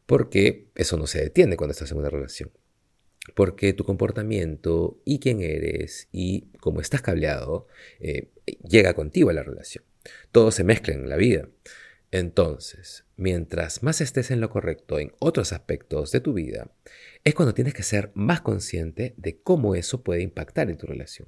porque 0.06 0.68
eso 0.76 0.98
no 0.98 1.08
se 1.08 1.22
detiene 1.22 1.58
cuando 1.58 1.72
estás 1.72 1.92
en 1.92 1.98
una 1.98 2.10
relación. 2.10 2.52
Porque 3.34 3.74
tu 3.74 3.86
comportamiento 3.86 5.02
y 5.04 5.20
quién 5.20 5.42
eres 5.42 6.08
y 6.12 6.52
cómo 6.60 6.80
estás 6.80 7.02
cableado 7.02 7.68
eh, 8.00 8.30
llega 8.68 8.94
contigo 8.94 9.32
a 9.32 9.34
la 9.34 9.44
relación. 9.44 9.84
Todo 10.32 10.52
se 10.52 10.64
mezcla 10.64 10.94
en 10.94 11.10
la 11.10 11.16
vida. 11.16 11.50
Entonces, 12.12 13.04
mientras 13.18 13.82
más 13.82 14.00
estés 14.00 14.30
en 14.30 14.40
lo 14.40 14.50
correcto 14.50 15.00
en 15.00 15.12
otros 15.20 15.54
aspectos 15.54 16.12
de 16.12 16.22
tu 16.22 16.34
vida, 16.34 16.72
es 17.24 17.34
cuando 17.34 17.56
tienes 17.56 17.74
que 17.74 17.84
ser 17.84 18.12
más 18.14 18.42
consciente 18.42 19.16
de 19.18 19.42
cómo 19.42 19.76
eso 19.76 20.04
puede 20.04 20.22
impactar 20.22 20.70
en 20.70 20.78
tu 20.78 20.86
relación. 20.86 21.28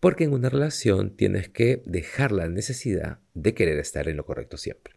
Porque 0.00 0.24
en 0.24 0.32
una 0.32 0.48
relación 0.48 1.16
tienes 1.16 1.48
que 1.48 1.82
dejar 1.84 2.32
la 2.32 2.48
necesidad 2.48 3.18
de 3.34 3.54
querer 3.54 3.78
estar 3.78 4.08
en 4.08 4.16
lo 4.16 4.24
correcto 4.24 4.56
siempre. 4.56 4.94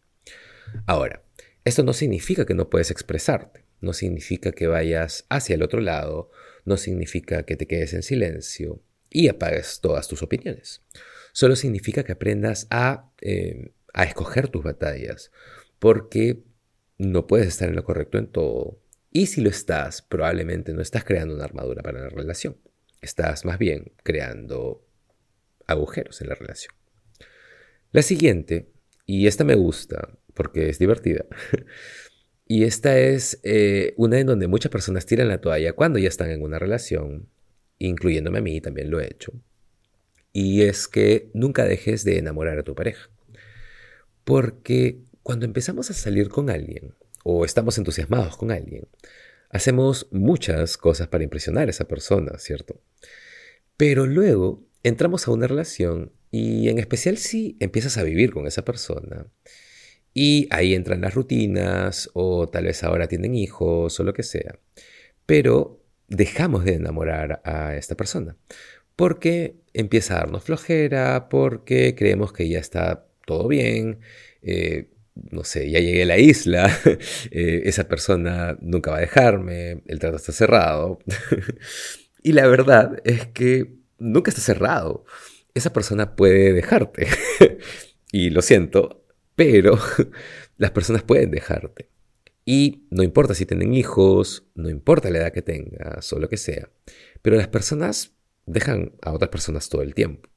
Ahora, 0.85 1.23
esto 1.65 1.83
no 1.83 1.93
significa 1.93 2.45
que 2.45 2.53
no 2.53 2.69
puedes 2.69 2.91
expresarte, 2.91 3.65
no 3.81 3.93
significa 3.93 4.51
que 4.51 4.67
vayas 4.67 5.25
hacia 5.29 5.55
el 5.55 5.63
otro 5.63 5.81
lado, 5.81 6.31
no 6.65 6.77
significa 6.77 7.43
que 7.43 7.55
te 7.55 7.67
quedes 7.67 7.93
en 7.93 8.03
silencio 8.03 8.81
y 9.09 9.27
apagues 9.27 9.79
todas 9.81 10.07
tus 10.07 10.21
opiniones. 10.21 10.83
Solo 11.33 11.55
significa 11.55 12.03
que 12.03 12.13
aprendas 12.13 12.67
a, 12.69 13.11
eh, 13.21 13.71
a 13.93 14.03
escoger 14.03 14.49
tus 14.49 14.63
batallas, 14.63 15.31
porque 15.79 16.43
no 16.97 17.27
puedes 17.27 17.47
estar 17.47 17.69
en 17.69 17.75
lo 17.75 17.83
correcto 17.83 18.17
en 18.17 18.27
todo. 18.27 18.79
Y 19.11 19.27
si 19.27 19.41
lo 19.41 19.49
estás, 19.49 20.01
probablemente 20.01 20.73
no 20.73 20.81
estás 20.81 21.03
creando 21.03 21.33
una 21.33 21.45
armadura 21.45 21.81
para 21.81 22.01
la 22.01 22.09
relación. 22.09 22.57
Estás 23.01 23.45
más 23.45 23.57
bien 23.57 23.93
creando 24.03 24.85
agujeros 25.65 26.21
en 26.21 26.29
la 26.29 26.35
relación. 26.35 26.73
La 27.91 28.01
siguiente, 28.01 28.71
y 29.05 29.27
esta 29.27 29.43
me 29.43 29.55
gusta, 29.55 30.19
porque 30.39 30.69
es 30.69 30.79
divertida. 30.79 31.25
y 32.47 32.63
esta 32.63 32.97
es 32.97 33.41
eh, 33.43 33.93
una 33.97 34.19
en 34.19 34.27
donde 34.27 34.47
muchas 34.47 34.71
personas 34.71 35.05
tiran 35.05 35.27
la 35.27 35.41
toalla 35.41 35.73
cuando 35.73 35.99
ya 35.99 36.07
están 36.07 36.29
en 36.29 36.41
una 36.41 36.57
relación, 36.57 37.27
incluyéndome 37.77 38.37
a 38.39 38.41
mí, 38.41 38.61
también 38.61 38.89
lo 38.89 39.01
he 39.01 39.07
hecho. 39.07 39.33
Y 40.31 40.61
es 40.61 40.87
que 40.87 41.29
nunca 41.33 41.65
dejes 41.65 42.05
de 42.05 42.19
enamorar 42.19 42.57
a 42.57 42.63
tu 42.63 42.73
pareja. 42.73 43.09
Porque 44.23 45.01
cuando 45.23 45.45
empezamos 45.45 45.89
a 45.89 45.93
salir 45.93 46.29
con 46.29 46.49
alguien 46.49 46.93
o 47.25 47.43
estamos 47.43 47.77
entusiasmados 47.77 48.37
con 48.37 48.51
alguien, 48.51 48.87
hacemos 49.49 50.07
muchas 50.11 50.77
cosas 50.77 51.09
para 51.09 51.25
impresionar 51.25 51.67
a 51.67 51.71
esa 51.71 51.85
persona, 51.85 52.37
¿cierto? 52.37 52.79
Pero 53.75 54.05
luego 54.05 54.63
entramos 54.83 55.27
a 55.27 55.31
una 55.31 55.47
relación 55.47 56.13
y 56.31 56.69
en 56.69 56.79
especial 56.79 57.17
si 57.17 57.57
empiezas 57.59 57.97
a 57.97 58.03
vivir 58.03 58.31
con 58.31 58.47
esa 58.47 58.63
persona 58.63 59.27
y 60.13 60.47
ahí 60.51 60.73
entran 60.73 61.01
las 61.01 61.13
rutinas 61.13 62.09
o 62.13 62.47
tal 62.47 62.65
vez 62.65 62.83
ahora 62.83 63.07
tienen 63.07 63.35
hijos 63.35 63.99
o 63.99 64.03
lo 64.03 64.13
que 64.13 64.23
sea. 64.23 64.59
Pero 65.25 65.81
dejamos 66.07 66.65
de 66.65 66.75
enamorar 66.75 67.41
a 67.45 67.75
esta 67.75 67.95
persona 67.95 68.35
porque 68.99 69.55
empieza 69.73 70.15
a 70.15 70.19
darnos 70.19 70.43
flojera, 70.43 71.29
porque 71.29 71.95
creemos 71.95 72.33
que 72.33 72.49
ya 72.49 72.59
está 72.59 73.07
todo 73.25 73.47
bien, 73.47 73.99
eh, 74.41 74.89
no 75.31 75.45
sé, 75.45 75.69
ya 75.71 75.79
llegué 75.79 76.03
a 76.03 76.05
la 76.05 76.17
isla, 76.17 76.69
eh, 77.31 77.61
esa 77.63 77.87
persona 77.87 78.57
nunca 78.59 78.91
va 78.91 78.97
a 78.97 79.01
dejarme, 79.01 79.83
el 79.87 79.99
trato 79.99 80.17
está 80.17 80.33
cerrado. 80.33 80.99
y 82.23 82.33
la 82.33 82.45
verdad 82.47 82.99
es 83.05 83.27
que 83.27 83.75
nunca 83.99 84.31
está 84.31 84.41
cerrado. 84.41 85.05
Esa 85.53 85.71
persona 85.71 86.17
puede 86.17 86.51
dejarte. 86.51 87.07
y 88.11 88.31
lo 88.31 88.41
siento, 88.41 88.98
pero 89.39 89.79
las 90.57 90.71
personas 90.71 91.03
pueden 91.03 91.31
dejarte. 91.31 91.87
Y 92.43 92.87
no 92.89 93.03
importa 93.03 93.33
si 93.33 93.45
tienen 93.45 93.73
hijos, 93.73 94.49
no 94.53 94.69
importa 94.69 95.09
la 95.09 95.19
edad 95.19 95.31
que 95.31 95.41
tengas 95.41 96.11
o 96.11 96.19
lo 96.19 96.27
que 96.27 96.35
sea, 96.35 96.69
pero 97.21 97.37
las 97.37 97.47
personas 97.47 98.17
dejan 98.45 98.91
a 99.01 99.13
otras 99.13 99.29
personas 99.29 99.69
todo 99.69 99.81
el 99.81 99.93
tiempo. 99.93 100.29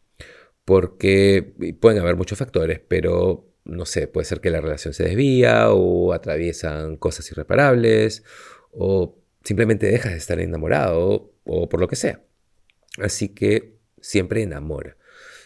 Porque 0.64 1.52
pueden 1.80 2.00
haber 2.00 2.14
muchos 2.14 2.38
factores, 2.38 2.78
pero 2.78 3.52
no 3.64 3.86
sé, 3.86 4.06
puede 4.06 4.24
ser 4.24 4.40
que 4.40 4.50
la 4.50 4.60
relación 4.60 4.94
se 4.94 5.02
desvía 5.02 5.72
o 5.72 6.12
atraviesan 6.12 6.96
cosas 6.96 7.28
irreparables 7.32 8.22
o 8.70 9.18
simplemente 9.42 9.88
dejas 9.88 10.12
de 10.12 10.18
estar 10.18 10.38
enamorado 10.38 11.34
o 11.42 11.68
por 11.68 11.80
lo 11.80 11.88
que 11.88 11.96
sea. 11.96 12.22
Así 12.98 13.30
que 13.30 13.80
siempre 14.00 14.42
enamora, 14.42 14.96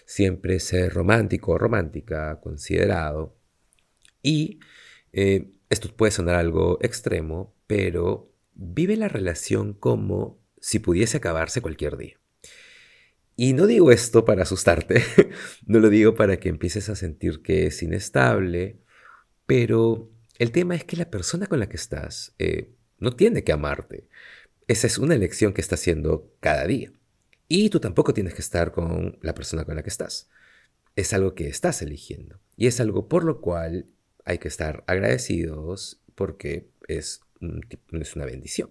siempre 0.04 0.60
ser 0.60 0.92
romántico 0.92 1.52
o 1.52 1.58
romántica, 1.58 2.38
considerado, 2.42 3.35
Y 4.26 4.58
eh, 5.12 5.52
esto 5.70 5.88
puede 5.96 6.10
sonar 6.10 6.34
algo 6.34 6.78
extremo, 6.82 7.54
pero 7.68 8.34
vive 8.54 8.96
la 8.96 9.06
relación 9.06 9.72
como 9.72 10.42
si 10.60 10.80
pudiese 10.80 11.18
acabarse 11.18 11.62
cualquier 11.62 11.96
día. 11.96 12.18
Y 13.36 13.52
no 13.52 13.68
digo 13.68 13.92
esto 13.92 14.24
para 14.24 14.42
asustarte, 14.42 15.04
no 15.66 15.78
lo 15.78 15.90
digo 15.90 16.16
para 16.16 16.38
que 16.38 16.48
empieces 16.48 16.88
a 16.88 16.96
sentir 16.96 17.40
que 17.40 17.66
es 17.66 17.80
inestable, 17.84 18.80
pero 19.46 20.10
el 20.40 20.50
tema 20.50 20.74
es 20.74 20.82
que 20.82 20.96
la 20.96 21.08
persona 21.08 21.46
con 21.46 21.60
la 21.60 21.68
que 21.68 21.76
estás 21.76 22.34
eh, 22.40 22.72
no 22.98 23.14
tiene 23.14 23.44
que 23.44 23.52
amarte. 23.52 24.08
Esa 24.66 24.88
es 24.88 24.98
una 24.98 25.14
elección 25.14 25.52
que 25.52 25.60
está 25.60 25.76
haciendo 25.76 26.34
cada 26.40 26.66
día. 26.66 26.90
Y 27.46 27.70
tú 27.70 27.78
tampoco 27.78 28.12
tienes 28.12 28.34
que 28.34 28.42
estar 28.42 28.72
con 28.72 29.20
la 29.22 29.34
persona 29.34 29.64
con 29.64 29.76
la 29.76 29.84
que 29.84 29.90
estás. 29.90 30.28
Es 30.96 31.12
algo 31.12 31.36
que 31.36 31.46
estás 31.46 31.80
eligiendo. 31.80 32.40
Y 32.56 32.66
es 32.66 32.80
algo 32.80 33.06
por 33.08 33.22
lo 33.22 33.40
cual 33.40 33.86
hay 34.26 34.38
que 34.38 34.48
estar 34.48 34.84
agradecidos 34.86 36.00
porque 36.14 36.66
es, 36.88 37.22
es 37.92 38.16
una 38.16 38.26
bendición. 38.26 38.70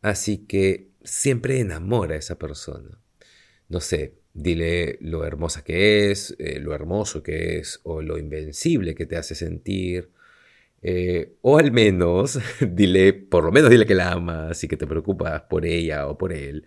Así 0.00 0.38
que 0.38 0.88
siempre 1.04 1.60
enamora 1.60 2.16
a 2.16 2.18
esa 2.18 2.38
persona. 2.38 2.98
No 3.68 3.80
sé, 3.80 4.14
dile 4.34 4.98
lo 5.00 5.24
hermosa 5.24 5.62
que 5.62 6.10
es, 6.10 6.34
eh, 6.38 6.58
lo 6.58 6.74
hermoso 6.74 7.22
que 7.22 7.58
es, 7.58 7.80
o 7.84 8.02
lo 8.02 8.18
invencible 8.18 8.96
que 8.96 9.06
te 9.06 9.16
hace 9.16 9.36
sentir. 9.36 10.10
Eh, 10.82 11.34
o 11.42 11.58
al 11.58 11.70
menos 11.70 12.40
dile, 12.60 13.12
por 13.12 13.44
lo 13.44 13.52
menos 13.52 13.70
dile 13.70 13.86
que 13.86 13.94
la 13.94 14.12
amas 14.12 14.64
y 14.64 14.68
que 14.68 14.76
te 14.76 14.86
preocupas 14.88 15.42
por 15.42 15.64
ella 15.64 16.08
o 16.08 16.18
por 16.18 16.32
él 16.32 16.66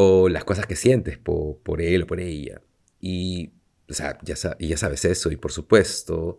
o 0.00 0.28
las 0.28 0.44
cosas 0.44 0.66
que 0.66 0.76
sientes 0.76 1.18
por, 1.18 1.80
él 1.80 2.02
o 2.02 2.06
por 2.06 2.20
ella. 2.20 2.60
Y, 3.00 3.52
o 3.88 3.92
sea, 3.94 4.18
ya, 4.22 4.34
ya 4.58 4.76
sabes 4.76 5.04
eso, 5.04 5.30
y 5.32 5.36
por 5.36 5.52
supuesto, 5.52 6.38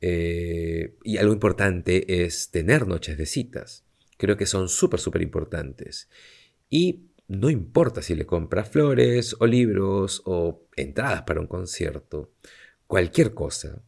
eh, 0.00 0.96
y 1.04 1.16
algo 1.18 1.32
importante 1.32 2.24
es 2.24 2.50
tener 2.50 2.86
noches 2.86 3.16
de 3.18 3.26
citas. 3.26 3.84
Creo 4.16 4.36
que 4.36 4.46
son 4.46 4.68
súper, 4.68 5.00
súper 5.00 5.22
importantes. 5.22 6.08
Y 6.70 7.06
no 7.28 7.50
importa 7.50 8.02
si 8.02 8.14
le 8.14 8.26
compras 8.26 8.70
flores 8.70 9.36
o 9.38 9.46
libros 9.46 10.22
o 10.24 10.66
entradas 10.76 11.22
para 11.22 11.40
un 11.40 11.46
concierto, 11.46 12.32
cualquier 12.86 13.34
cosa, 13.34 13.82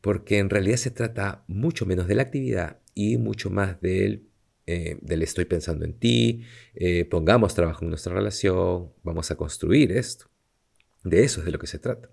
porque 0.00 0.38
en 0.38 0.50
realidad 0.50 0.76
se 0.76 0.90
trata 0.90 1.44
mucho 1.48 1.86
menos 1.86 2.06
de 2.06 2.14
la 2.14 2.22
actividad 2.22 2.78
y 2.94 3.16
mucho 3.18 3.50
más 3.50 3.80
del 3.80 4.26
eh, 4.68 4.98
del 5.00 5.22
estoy 5.22 5.44
pensando 5.44 5.84
en 5.84 5.92
ti, 5.94 6.42
eh, 6.74 7.04
pongamos 7.04 7.54
trabajo 7.54 7.84
en 7.84 7.90
nuestra 7.90 8.12
relación, 8.12 8.92
vamos 9.04 9.30
a 9.30 9.36
construir 9.36 9.92
esto. 9.92 10.26
De 11.04 11.22
eso 11.22 11.40
es 11.40 11.46
de 11.46 11.52
lo 11.52 11.60
que 11.60 11.68
se 11.68 11.78
trata. 11.78 12.10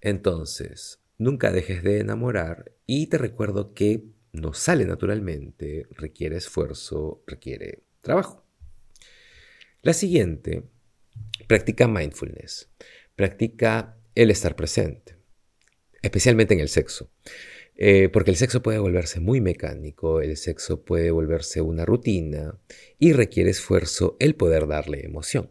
Entonces, 0.00 0.99
nunca 1.20 1.52
dejes 1.52 1.82
de 1.82 2.00
enamorar 2.00 2.72
y 2.86 3.06
te 3.08 3.18
recuerdo 3.18 3.74
que 3.74 4.06
no 4.32 4.54
sale 4.54 4.86
naturalmente, 4.86 5.86
requiere 5.90 6.36
esfuerzo, 6.36 7.22
requiere 7.26 7.84
trabajo. 8.00 8.46
La 9.82 9.92
siguiente, 9.92 10.64
practica 11.46 11.86
mindfulness, 11.86 12.70
practica 13.14 13.98
el 14.14 14.30
estar 14.30 14.56
presente, 14.56 15.16
especialmente 16.02 16.54
en 16.54 16.60
el 16.60 16.68
sexo. 16.68 17.10
Eh, 17.76 18.08
porque 18.10 18.30
el 18.30 18.36
sexo 18.36 18.62
puede 18.62 18.78
volverse 18.78 19.20
muy 19.20 19.40
mecánico, 19.40 20.20
el 20.20 20.36
sexo 20.36 20.84
puede 20.84 21.10
volverse 21.10 21.60
una 21.60 21.84
rutina 21.84 22.58
y 22.98 23.12
requiere 23.12 23.50
esfuerzo 23.50 24.16
el 24.20 24.34
poder 24.34 24.66
darle 24.66 25.04
emoción. 25.04 25.50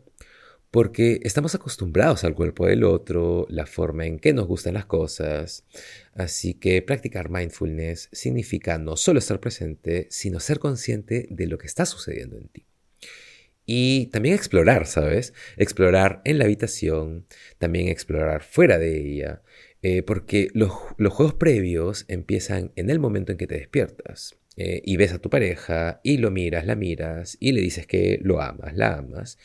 Porque 0.71 1.19
estamos 1.23 1.55
acostumbrados 1.55 2.23
al 2.23 2.35
cuerpo 2.35 2.67
del 2.67 2.83
otro, 2.83 3.47
la 3.49 3.65
forma 3.65 4.05
en 4.05 4.19
que 4.19 4.33
nos 4.33 4.45
gustan 4.45 4.75
las 4.75 4.85
cosas. 4.85 5.65
Así 6.13 6.53
que 6.53 6.81
practicar 6.81 7.29
mindfulness 7.29 8.09
significa 8.11 8.77
no 8.77 8.95
solo 8.95 9.19
estar 9.19 9.39
presente, 9.39 10.07
sino 10.11 10.39
ser 10.39 10.59
consciente 10.59 11.27
de 11.31 11.47
lo 11.47 11.57
que 11.57 11.67
está 11.67 11.85
sucediendo 11.85 12.37
en 12.37 12.49
ti. 12.49 12.65
Y 13.65 14.07
también 14.07 14.33
explorar, 14.33 14.87
¿sabes? 14.87 15.33
Explorar 15.55 16.21
en 16.25 16.39
la 16.39 16.45
habitación, 16.45 17.27
también 17.59 17.87
explorar 17.87 18.41
fuera 18.41 18.79
de 18.79 18.99
ella, 18.99 19.43
eh, 19.83 20.01
porque 20.01 20.49
los, 20.53 20.71
juegos 20.71 21.35
previos 21.35 22.05
empiezan 22.07 22.71
en 22.75 22.89
el 22.89 22.99
momento 22.99 23.31
en 23.31 23.37
que 23.37 23.47
te 23.47 23.55
despiertas 23.55 24.38
eh, 24.61 24.81
y 24.83 24.97
ves 24.97 25.13
a 25.13 25.19
tu 25.19 25.29
pareja 25.29 26.01
y 26.03 26.17
lo 26.17 26.31
miras, 26.31 26.65
la 26.65 26.75
miras 26.75 27.37
y 27.39 27.53
le 27.53 27.61
dices 27.61 27.87
que 27.87 28.19
lo 28.21 28.41
amas, 28.41 28.75
la 28.75 28.97
amas 28.97 29.37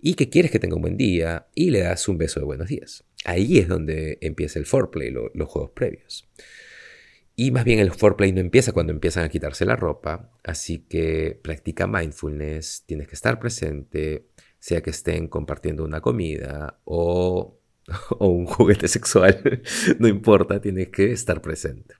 y 0.00 0.14
que 0.14 0.30
quieres 0.30 0.52
que 0.52 0.60
tenga 0.60 0.76
un 0.76 0.82
buen 0.82 0.96
día 0.96 1.48
y 1.56 1.70
le 1.70 1.80
das 1.80 2.06
un 2.06 2.18
beso 2.18 2.38
de 2.38 2.46
buenos 2.46 2.68
días. 2.68 3.02
Ahí 3.24 3.58
es 3.58 3.66
donde 3.66 4.18
empieza 4.20 4.60
el 4.60 4.66
foreplay, 4.66 5.10
los 5.10 5.48
juegos 5.48 5.72
previos. 5.72 6.28
Y 7.34 7.50
más 7.50 7.64
bien 7.64 7.80
el 7.80 7.90
foreplay 7.90 8.30
no 8.30 8.40
empieza 8.40 8.70
cuando 8.70 8.92
empiezan 8.92 9.24
a 9.24 9.28
quitarse 9.28 9.64
la 9.64 9.74
ropa, 9.74 10.30
así 10.44 10.86
que 10.88 11.36
practica 11.42 11.88
mindfulness, 11.88 12.84
tienes 12.86 13.08
que 13.08 13.16
estar 13.16 13.40
presente, 13.40 14.28
sea 14.60 14.82
que 14.82 14.90
estén 14.90 15.26
compartiendo 15.26 15.82
una 15.82 16.00
comida 16.00 16.78
o 16.84 17.58
un 18.20 18.46
juguete 18.46 18.86
sexual, 18.86 19.62
no 19.98 20.06
importa, 20.06 20.60
tienes 20.60 20.90
que 20.90 21.10
estar 21.10 21.42
presente. 21.42 21.96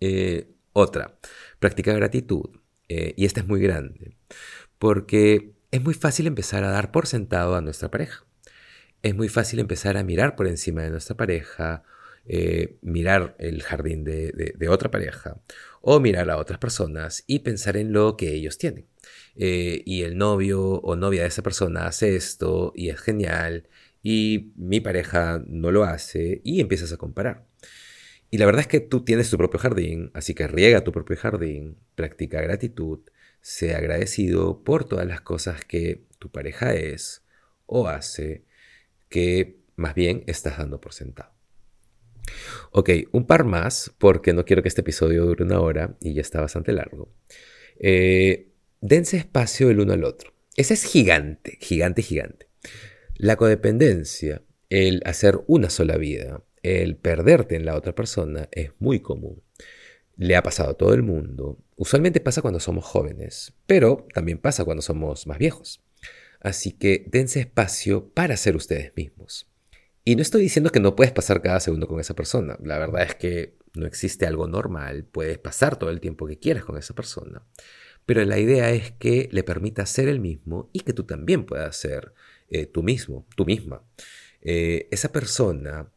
Eh, 0.00 0.52
otra, 0.72 1.18
practica 1.62 1.94
gratitud. 1.94 2.50
Eh, 2.88 3.14
y 3.16 3.24
esta 3.24 3.40
es 3.40 3.46
muy 3.46 3.60
grande, 3.60 4.16
porque 4.78 5.52
es 5.70 5.82
muy 5.82 5.94
fácil 5.94 6.26
empezar 6.26 6.64
a 6.64 6.70
dar 6.70 6.90
por 6.90 7.06
sentado 7.06 7.54
a 7.54 7.62
nuestra 7.62 7.90
pareja. 7.90 8.26
Es 9.02 9.14
muy 9.14 9.28
fácil 9.28 9.60
empezar 9.60 9.96
a 9.96 10.02
mirar 10.02 10.36
por 10.36 10.46
encima 10.46 10.82
de 10.82 10.90
nuestra 10.90 11.16
pareja, 11.16 11.84
eh, 12.26 12.76
mirar 12.82 13.34
el 13.38 13.62
jardín 13.62 14.04
de, 14.04 14.68
otra 14.68 14.90
pareja 14.90 15.40
o 15.80 16.00
mirar 16.00 16.30
a 16.30 16.36
otras 16.36 16.58
personas 16.58 17.24
y 17.26 17.40
pensar 17.40 17.76
en 17.76 17.92
lo 17.92 18.16
que 18.16 18.32
ellos 18.32 18.58
tienen. 18.58 18.86
y 19.34 20.02
el 20.02 20.18
novio 20.18 20.60
o 20.82 20.96
novia 20.96 21.22
de 21.22 21.28
esa 21.28 21.42
persona 21.42 21.86
hace 21.86 22.16
esto 22.16 22.72
y 22.76 22.90
es 22.90 23.00
genial 23.00 23.68
y 24.02 24.52
mi 24.56 24.80
pareja 24.80 25.42
no 25.46 25.70
lo 25.70 25.84
hace 25.84 26.40
y 26.44 26.60
empiezas 26.60 26.92
a 26.92 26.96
comparar. 26.98 27.46
Y 28.32 28.38
la 28.38 28.46
verdad 28.46 28.62
es 28.62 28.66
que 28.66 28.80
tú 28.80 29.04
tienes 29.04 29.28
tu 29.28 29.36
propio 29.36 29.60
jardín, 29.60 30.10
así 30.14 30.32
que 30.32 30.46
riega 30.46 30.84
tu 30.84 30.90
propio 30.90 31.18
jardín, 31.18 31.76
practica 31.94 32.40
gratitud, 32.40 33.00
sea 33.42 33.76
agradecido 33.76 34.64
por 34.64 34.86
todas 34.86 35.06
las 35.06 35.20
cosas 35.20 35.66
que 35.66 36.06
tu 36.18 36.30
pareja 36.30 36.72
es 36.72 37.22
o 37.66 37.88
hace, 37.88 38.46
que 39.10 39.58
más 39.76 39.94
bien 39.94 40.24
estás 40.28 40.56
dando 40.56 40.80
por 40.80 40.94
sentado. 40.94 41.30
Ok, 42.70 42.88
un 43.12 43.26
par 43.26 43.44
más, 43.44 43.92
porque 43.98 44.32
no 44.32 44.46
quiero 44.46 44.62
que 44.62 44.68
este 44.68 44.80
episodio 44.80 45.26
dure 45.26 45.44
una 45.44 45.60
hora 45.60 45.98
y 46.00 46.14
ya 46.14 46.22
está 46.22 46.40
bastante 46.40 46.72
largo. 46.72 47.12
Eh, 47.80 48.48
dense 48.80 49.18
espacio 49.18 49.68
el 49.68 49.78
uno 49.78 49.92
al 49.92 50.04
otro. 50.04 50.32
Ese 50.56 50.72
es 50.72 50.84
gigante, 50.84 51.58
gigante, 51.60 52.00
gigante. 52.00 52.48
La 53.14 53.36
codependencia, 53.36 54.40
el 54.70 55.02
hacer 55.04 55.40
una 55.48 55.68
sola 55.68 55.98
vida, 55.98 56.42
el 56.62 56.96
perderte 56.96 57.56
en 57.56 57.64
la 57.64 57.76
otra 57.76 57.94
persona 57.94 58.48
es 58.52 58.70
muy 58.78 59.00
común. 59.00 59.42
Le 60.16 60.36
ha 60.36 60.42
pasado 60.42 60.70
a 60.70 60.74
todo 60.74 60.94
el 60.94 61.02
mundo. 61.02 61.58
Usualmente 61.76 62.20
pasa 62.20 62.42
cuando 62.42 62.60
somos 62.60 62.84
jóvenes, 62.84 63.54
pero 63.66 64.06
también 64.14 64.38
pasa 64.38 64.64
cuando 64.64 64.82
somos 64.82 65.26
más 65.26 65.38
viejos. 65.38 65.82
Así 66.40 66.72
que 66.72 67.04
dense 67.08 67.40
espacio 67.40 68.08
para 68.10 68.36
ser 68.36 68.56
ustedes 68.56 68.92
mismos. 68.96 69.48
Y 70.04 70.16
no 70.16 70.22
estoy 70.22 70.42
diciendo 70.42 70.70
que 70.70 70.80
no 70.80 70.96
puedes 70.96 71.12
pasar 71.12 71.42
cada 71.42 71.60
segundo 71.60 71.86
con 71.86 72.00
esa 72.00 72.14
persona. 72.14 72.58
La 72.62 72.78
verdad 72.78 73.02
es 73.02 73.14
que 73.14 73.56
no 73.74 73.86
existe 73.86 74.26
algo 74.26 74.48
normal. 74.48 75.04
Puedes 75.04 75.38
pasar 75.38 75.78
todo 75.78 75.90
el 75.90 76.00
tiempo 76.00 76.26
que 76.26 76.38
quieras 76.38 76.64
con 76.64 76.76
esa 76.76 76.94
persona. 76.94 77.42
Pero 78.04 78.24
la 78.24 78.38
idea 78.38 78.70
es 78.70 78.90
que 78.92 79.28
le 79.30 79.44
permitas 79.44 79.88
ser 79.90 80.08
el 80.08 80.18
mismo 80.18 80.70
y 80.72 80.80
que 80.80 80.92
tú 80.92 81.04
también 81.04 81.46
puedas 81.46 81.76
ser 81.76 82.12
eh, 82.50 82.66
tú 82.66 82.82
mismo, 82.82 83.26
tú 83.36 83.44
misma. 83.44 83.84
Eh, 84.40 84.88
esa 84.90 85.12
persona 85.12 85.92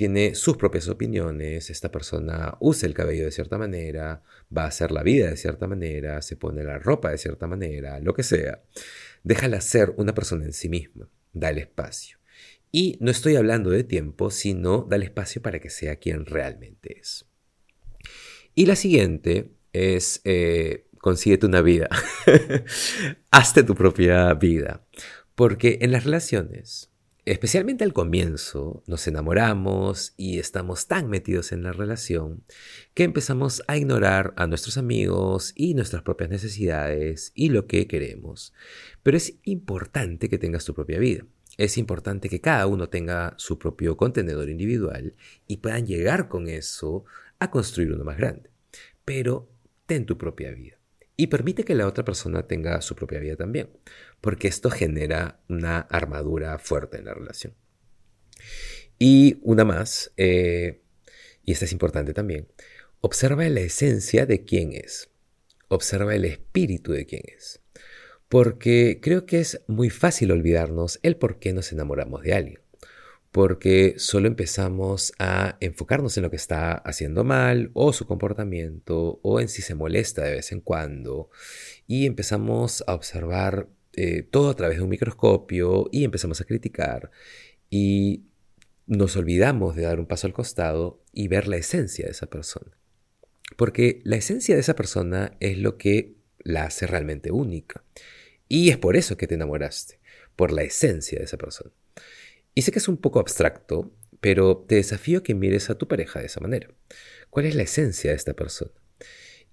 tiene 0.00 0.34
sus 0.34 0.56
propias 0.56 0.88
opiniones, 0.88 1.68
esta 1.68 1.92
persona 1.92 2.56
usa 2.58 2.88
el 2.88 2.94
cabello 2.94 3.26
de 3.26 3.32
cierta 3.32 3.58
manera, 3.58 4.22
va 4.56 4.64
a 4.64 4.68
hacer 4.68 4.92
la 4.92 5.02
vida 5.02 5.28
de 5.28 5.36
cierta 5.36 5.66
manera, 5.66 6.22
se 6.22 6.36
pone 6.36 6.64
la 6.64 6.78
ropa 6.78 7.10
de 7.10 7.18
cierta 7.18 7.46
manera, 7.46 8.00
lo 8.00 8.14
que 8.14 8.22
sea. 8.22 8.62
Déjala 9.24 9.60
ser 9.60 9.92
una 9.98 10.14
persona 10.14 10.46
en 10.46 10.54
sí 10.54 10.70
misma, 10.70 11.10
dale 11.34 11.60
espacio. 11.60 12.16
Y 12.72 12.96
no 13.00 13.10
estoy 13.10 13.36
hablando 13.36 13.68
de 13.68 13.84
tiempo, 13.84 14.30
sino 14.30 14.86
dale 14.88 15.04
espacio 15.04 15.42
para 15.42 15.58
que 15.58 15.68
sea 15.68 15.96
quien 15.96 16.24
realmente 16.24 16.98
es. 16.98 17.26
Y 18.54 18.64
la 18.64 18.76
siguiente 18.76 19.50
es, 19.74 20.22
eh, 20.24 20.86
consíguete 20.96 21.44
una 21.44 21.60
vida. 21.60 21.90
Hazte 23.30 23.64
tu 23.64 23.74
propia 23.74 24.32
vida. 24.32 24.82
Porque 25.34 25.76
en 25.82 25.92
las 25.92 26.04
relaciones, 26.04 26.89
especialmente 27.30 27.84
al 27.84 27.92
comienzo, 27.92 28.82
nos 28.88 29.06
enamoramos 29.06 30.14
y 30.16 30.40
estamos 30.40 30.88
tan 30.88 31.08
metidos 31.08 31.52
en 31.52 31.62
la 31.62 31.72
relación 31.72 32.42
que 32.92 33.04
empezamos 33.04 33.62
a 33.68 33.76
ignorar 33.76 34.34
a 34.36 34.48
nuestros 34.48 34.76
amigos 34.76 35.52
y 35.54 35.74
nuestras 35.74 36.02
propias 36.02 36.28
necesidades 36.28 37.30
y 37.36 37.50
lo 37.50 37.68
que 37.68 37.86
queremos. 37.86 38.52
Pero 39.04 39.16
es 39.16 39.34
importante 39.44 40.28
que 40.28 40.38
tengas 40.38 40.64
tu 40.64 40.74
propia 40.74 40.98
vida. 40.98 41.24
Es 41.56 41.78
importante 41.78 42.28
que 42.28 42.40
cada 42.40 42.66
uno 42.66 42.88
tenga 42.88 43.34
su 43.36 43.60
propio 43.60 43.96
contenedor 43.96 44.48
individual 44.48 45.14
y 45.46 45.58
puedan 45.58 45.86
llegar 45.86 46.28
con 46.28 46.48
eso 46.48 47.04
a 47.38 47.52
construir 47.52 47.92
uno 47.92 48.02
más 48.02 48.16
grande. 48.16 48.50
Pero 49.04 49.48
ten 49.86 50.04
tu 50.04 50.18
propia 50.18 50.50
vida. 50.50 50.80
Y 51.16 51.28
permite 51.28 51.64
que 51.64 51.74
la 51.74 51.86
otra 51.86 52.02
persona 52.02 52.46
tenga 52.46 52.80
su 52.80 52.96
propia 52.96 53.20
vida 53.20 53.36
también, 53.36 53.68
porque 54.20 54.48
esto 54.48 54.70
genera 54.70 55.40
una 55.48 55.80
armadura 55.80 56.58
fuerte 56.58 56.98
en 56.98 57.06
la 57.06 57.14
relación. 57.14 57.54
Y 58.98 59.38
una 59.42 59.64
más, 59.64 60.12
eh, 60.16 60.82
y 61.44 61.52
esta 61.52 61.64
es 61.64 61.72
importante 61.72 62.12
también, 62.12 62.48
observa 63.00 63.48
la 63.48 63.60
esencia 63.60 64.26
de 64.26 64.44
quién 64.44 64.72
es, 64.72 65.10
observa 65.68 66.14
el 66.14 66.24
espíritu 66.24 66.92
de 66.92 67.06
quién 67.06 67.22
es, 67.26 67.60
porque 68.28 69.00
creo 69.02 69.26
que 69.26 69.40
es 69.40 69.62
muy 69.66 69.90
fácil 69.90 70.32
olvidarnos 70.32 71.00
el 71.02 71.16
por 71.16 71.38
qué 71.38 71.52
nos 71.52 71.72
enamoramos 71.72 72.22
de 72.22 72.34
alguien 72.34 72.60
porque 73.30 73.94
solo 73.98 74.26
empezamos 74.26 75.12
a 75.18 75.56
enfocarnos 75.60 76.16
en 76.16 76.24
lo 76.24 76.30
que 76.30 76.36
está 76.36 76.72
haciendo 76.74 77.22
mal 77.22 77.70
o 77.74 77.92
su 77.92 78.06
comportamiento 78.06 79.20
o 79.22 79.40
en 79.40 79.48
si 79.48 79.62
se 79.62 79.74
molesta 79.74 80.22
de 80.22 80.32
vez 80.32 80.52
en 80.52 80.60
cuando 80.60 81.30
y 81.86 82.06
empezamos 82.06 82.82
a 82.86 82.94
observar 82.94 83.68
eh, 83.94 84.22
todo 84.22 84.50
a 84.50 84.56
través 84.56 84.78
de 84.78 84.84
un 84.84 84.90
microscopio 84.90 85.88
y 85.90 86.04
empezamos 86.04 86.40
a 86.40 86.44
criticar 86.44 87.10
y 87.68 88.24
nos 88.86 89.16
olvidamos 89.16 89.76
de 89.76 89.82
dar 89.82 90.00
un 90.00 90.06
paso 90.06 90.26
al 90.26 90.32
costado 90.32 91.02
y 91.12 91.28
ver 91.28 91.46
la 91.46 91.56
esencia 91.56 92.06
de 92.06 92.10
esa 92.10 92.26
persona. 92.26 92.76
Porque 93.56 94.00
la 94.04 94.16
esencia 94.16 94.54
de 94.54 94.60
esa 94.60 94.74
persona 94.74 95.36
es 95.40 95.58
lo 95.58 95.76
que 95.78 96.16
la 96.38 96.64
hace 96.64 96.86
realmente 96.86 97.30
única. 97.30 97.84
Y 98.48 98.70
es 98.70 98.78
por 98.78 98.96
eso 98.96 99.16
que 99.16 99.26
te 99.26 99.36
enamoraste, 99.36 100.00
por 100.34 100.50
la 100.50 100.62
esencia 100.62 101.18
de 101.18 101.24
esa 101.24 101.36
persona. 101.36 101.70
Y 102.54 102.62
sé 102.62 102.72
que 102.72 102.80
es 102.80 102.88
un 102.88 102.96
poco 102.96 103.20
abstracto, 103.20 103.92
pero 104.20 104.58
te 104.58 104.76
desafío 104.76 105.22
que 105.22 105.34
mires 105.34 105.70
a 105.70 105.76
tu 105.78 105.86
pareja 105.86 106.20
de 106.20 106.26
esa 106.26 106.40
manera. 106.40 106.68
¿Cuál 107.30 107.46
es 107.46 107.54
la 107.54 107.62
esencia 107.62 108.10
de 108.10 108.16
esta 108.16 108.34
persona? 108.34 108.72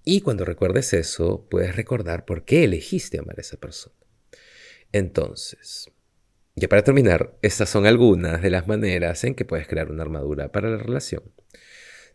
Y 0.04 0.20
cuando 0.22 0.44
recuerdes 0.44 0.92
eso, 0.94 1.46
puedes 1.48 1.76
recordar 1.76 2.24
por 2.24 2.44
qué 2.44 2.64
elegiste 2.64 3.18
amar 3.18 3.38
a 3.38 3.42
esa 3.42 3.56
persona. 3.56 3.94
Entonces, 4.92 5.90
ya 6.56 6.68
para 6.68 6.82
terminar, 6.82 7.36
estas 7.42 7.68
son 7.68 7.86
algunas 7.86 8.42
de 8.42 8.50
las 8.50 8.66
maneras 8.66 9.22
en 9.24 9.34
que 9.34 9.44
puedes 9.44 9.68
crear 9.68 9.90
una 9.90 10.02
armadura 10.02 10.50
para 10.50 10.70
la 10.70 10.78
relación. 10.78 11.22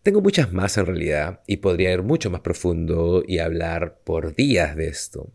Tengo 0.01 0.21
muchas 0.21 0.51
más 0.51 0.77
en 0.77 0.85
realidad 0.85 1.41
y 1.47 1.57
podría 1.57 1.93
ir 1.93 2.03
mucho 2.03 2.29
más 2.29 2.41
profundo 2.41 3.23
y 3.25 3.39
hablar 3.39 3.99
por 4.03 4.35
días 4.35 4.75
de 4.75 4.87
esto. 4.87 5.31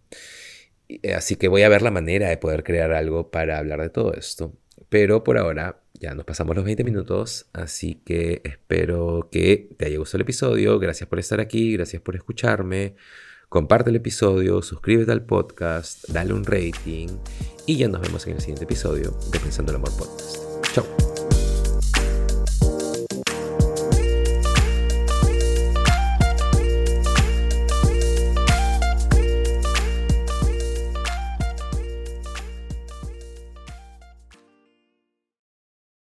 Así 1.15 1.37
que 1.37 1.49
voy 1.49 1.63
a 1.63 1.71
ver 1.71 1.81
la 1.81 1.91
manera 1.91 2.29
de 2.29 2.37
poder 2.37 2.65
crear 2.65 2.93
algo 2.93 3.31
para 3.31 3.59
hablar 3.59 3.81
de 3.81 3.89
todo 3.89 4.13
esto. 4.13 4.53
Pero 4.91 5.25
por 5.25 5.39
ahora 5.39 5.81
ya 5.95 6.15
nos 6.15 6.25
pasamos 6.25 6.55
los 6.55 6.65
20 6.65 6.85
minutos, 6.85 7.49
así 7.53 8.03
que 8.05 8.43
espero 8.45 9.29
que 9.33 9.71
te 9.77 9.87
haya 9.87 9.99
gustado 9.99 10.19
el 10.19 10.23
episodio. 10.23 10.79
Gracias 10.79 11.09
por 11.09 11.19
estar 11.19 11.41
aquí, 11.41 11.73
gracias 11.73 12.03
por 12.03 12.15
escucharme. 12.15 12.95
Comparte 13.49 13.89
el 13.89 13.97
episodio, 13.97 14.61
suscríbete 14.61 15.11
al 15.11 15.25
podcast, 15.25 16.07
dale 16.09 16.35
un 16.35 16.45
rating 16.45 17.09
y 17.65 17.79
ya 17.79 17.89
nos 17.89 18.03
vemos 18.03 18.27
en 18.27 18.35
el 18.35 18.41
siguiente 18.41 18.65
episodio 18.65 19.19
de 19.33 19.41
Pensando 19.41 19.73
el 19.73 19.77
Amor 19.77 19.97
Podcast. 19.97 20.37
Chao. 20.75 21.08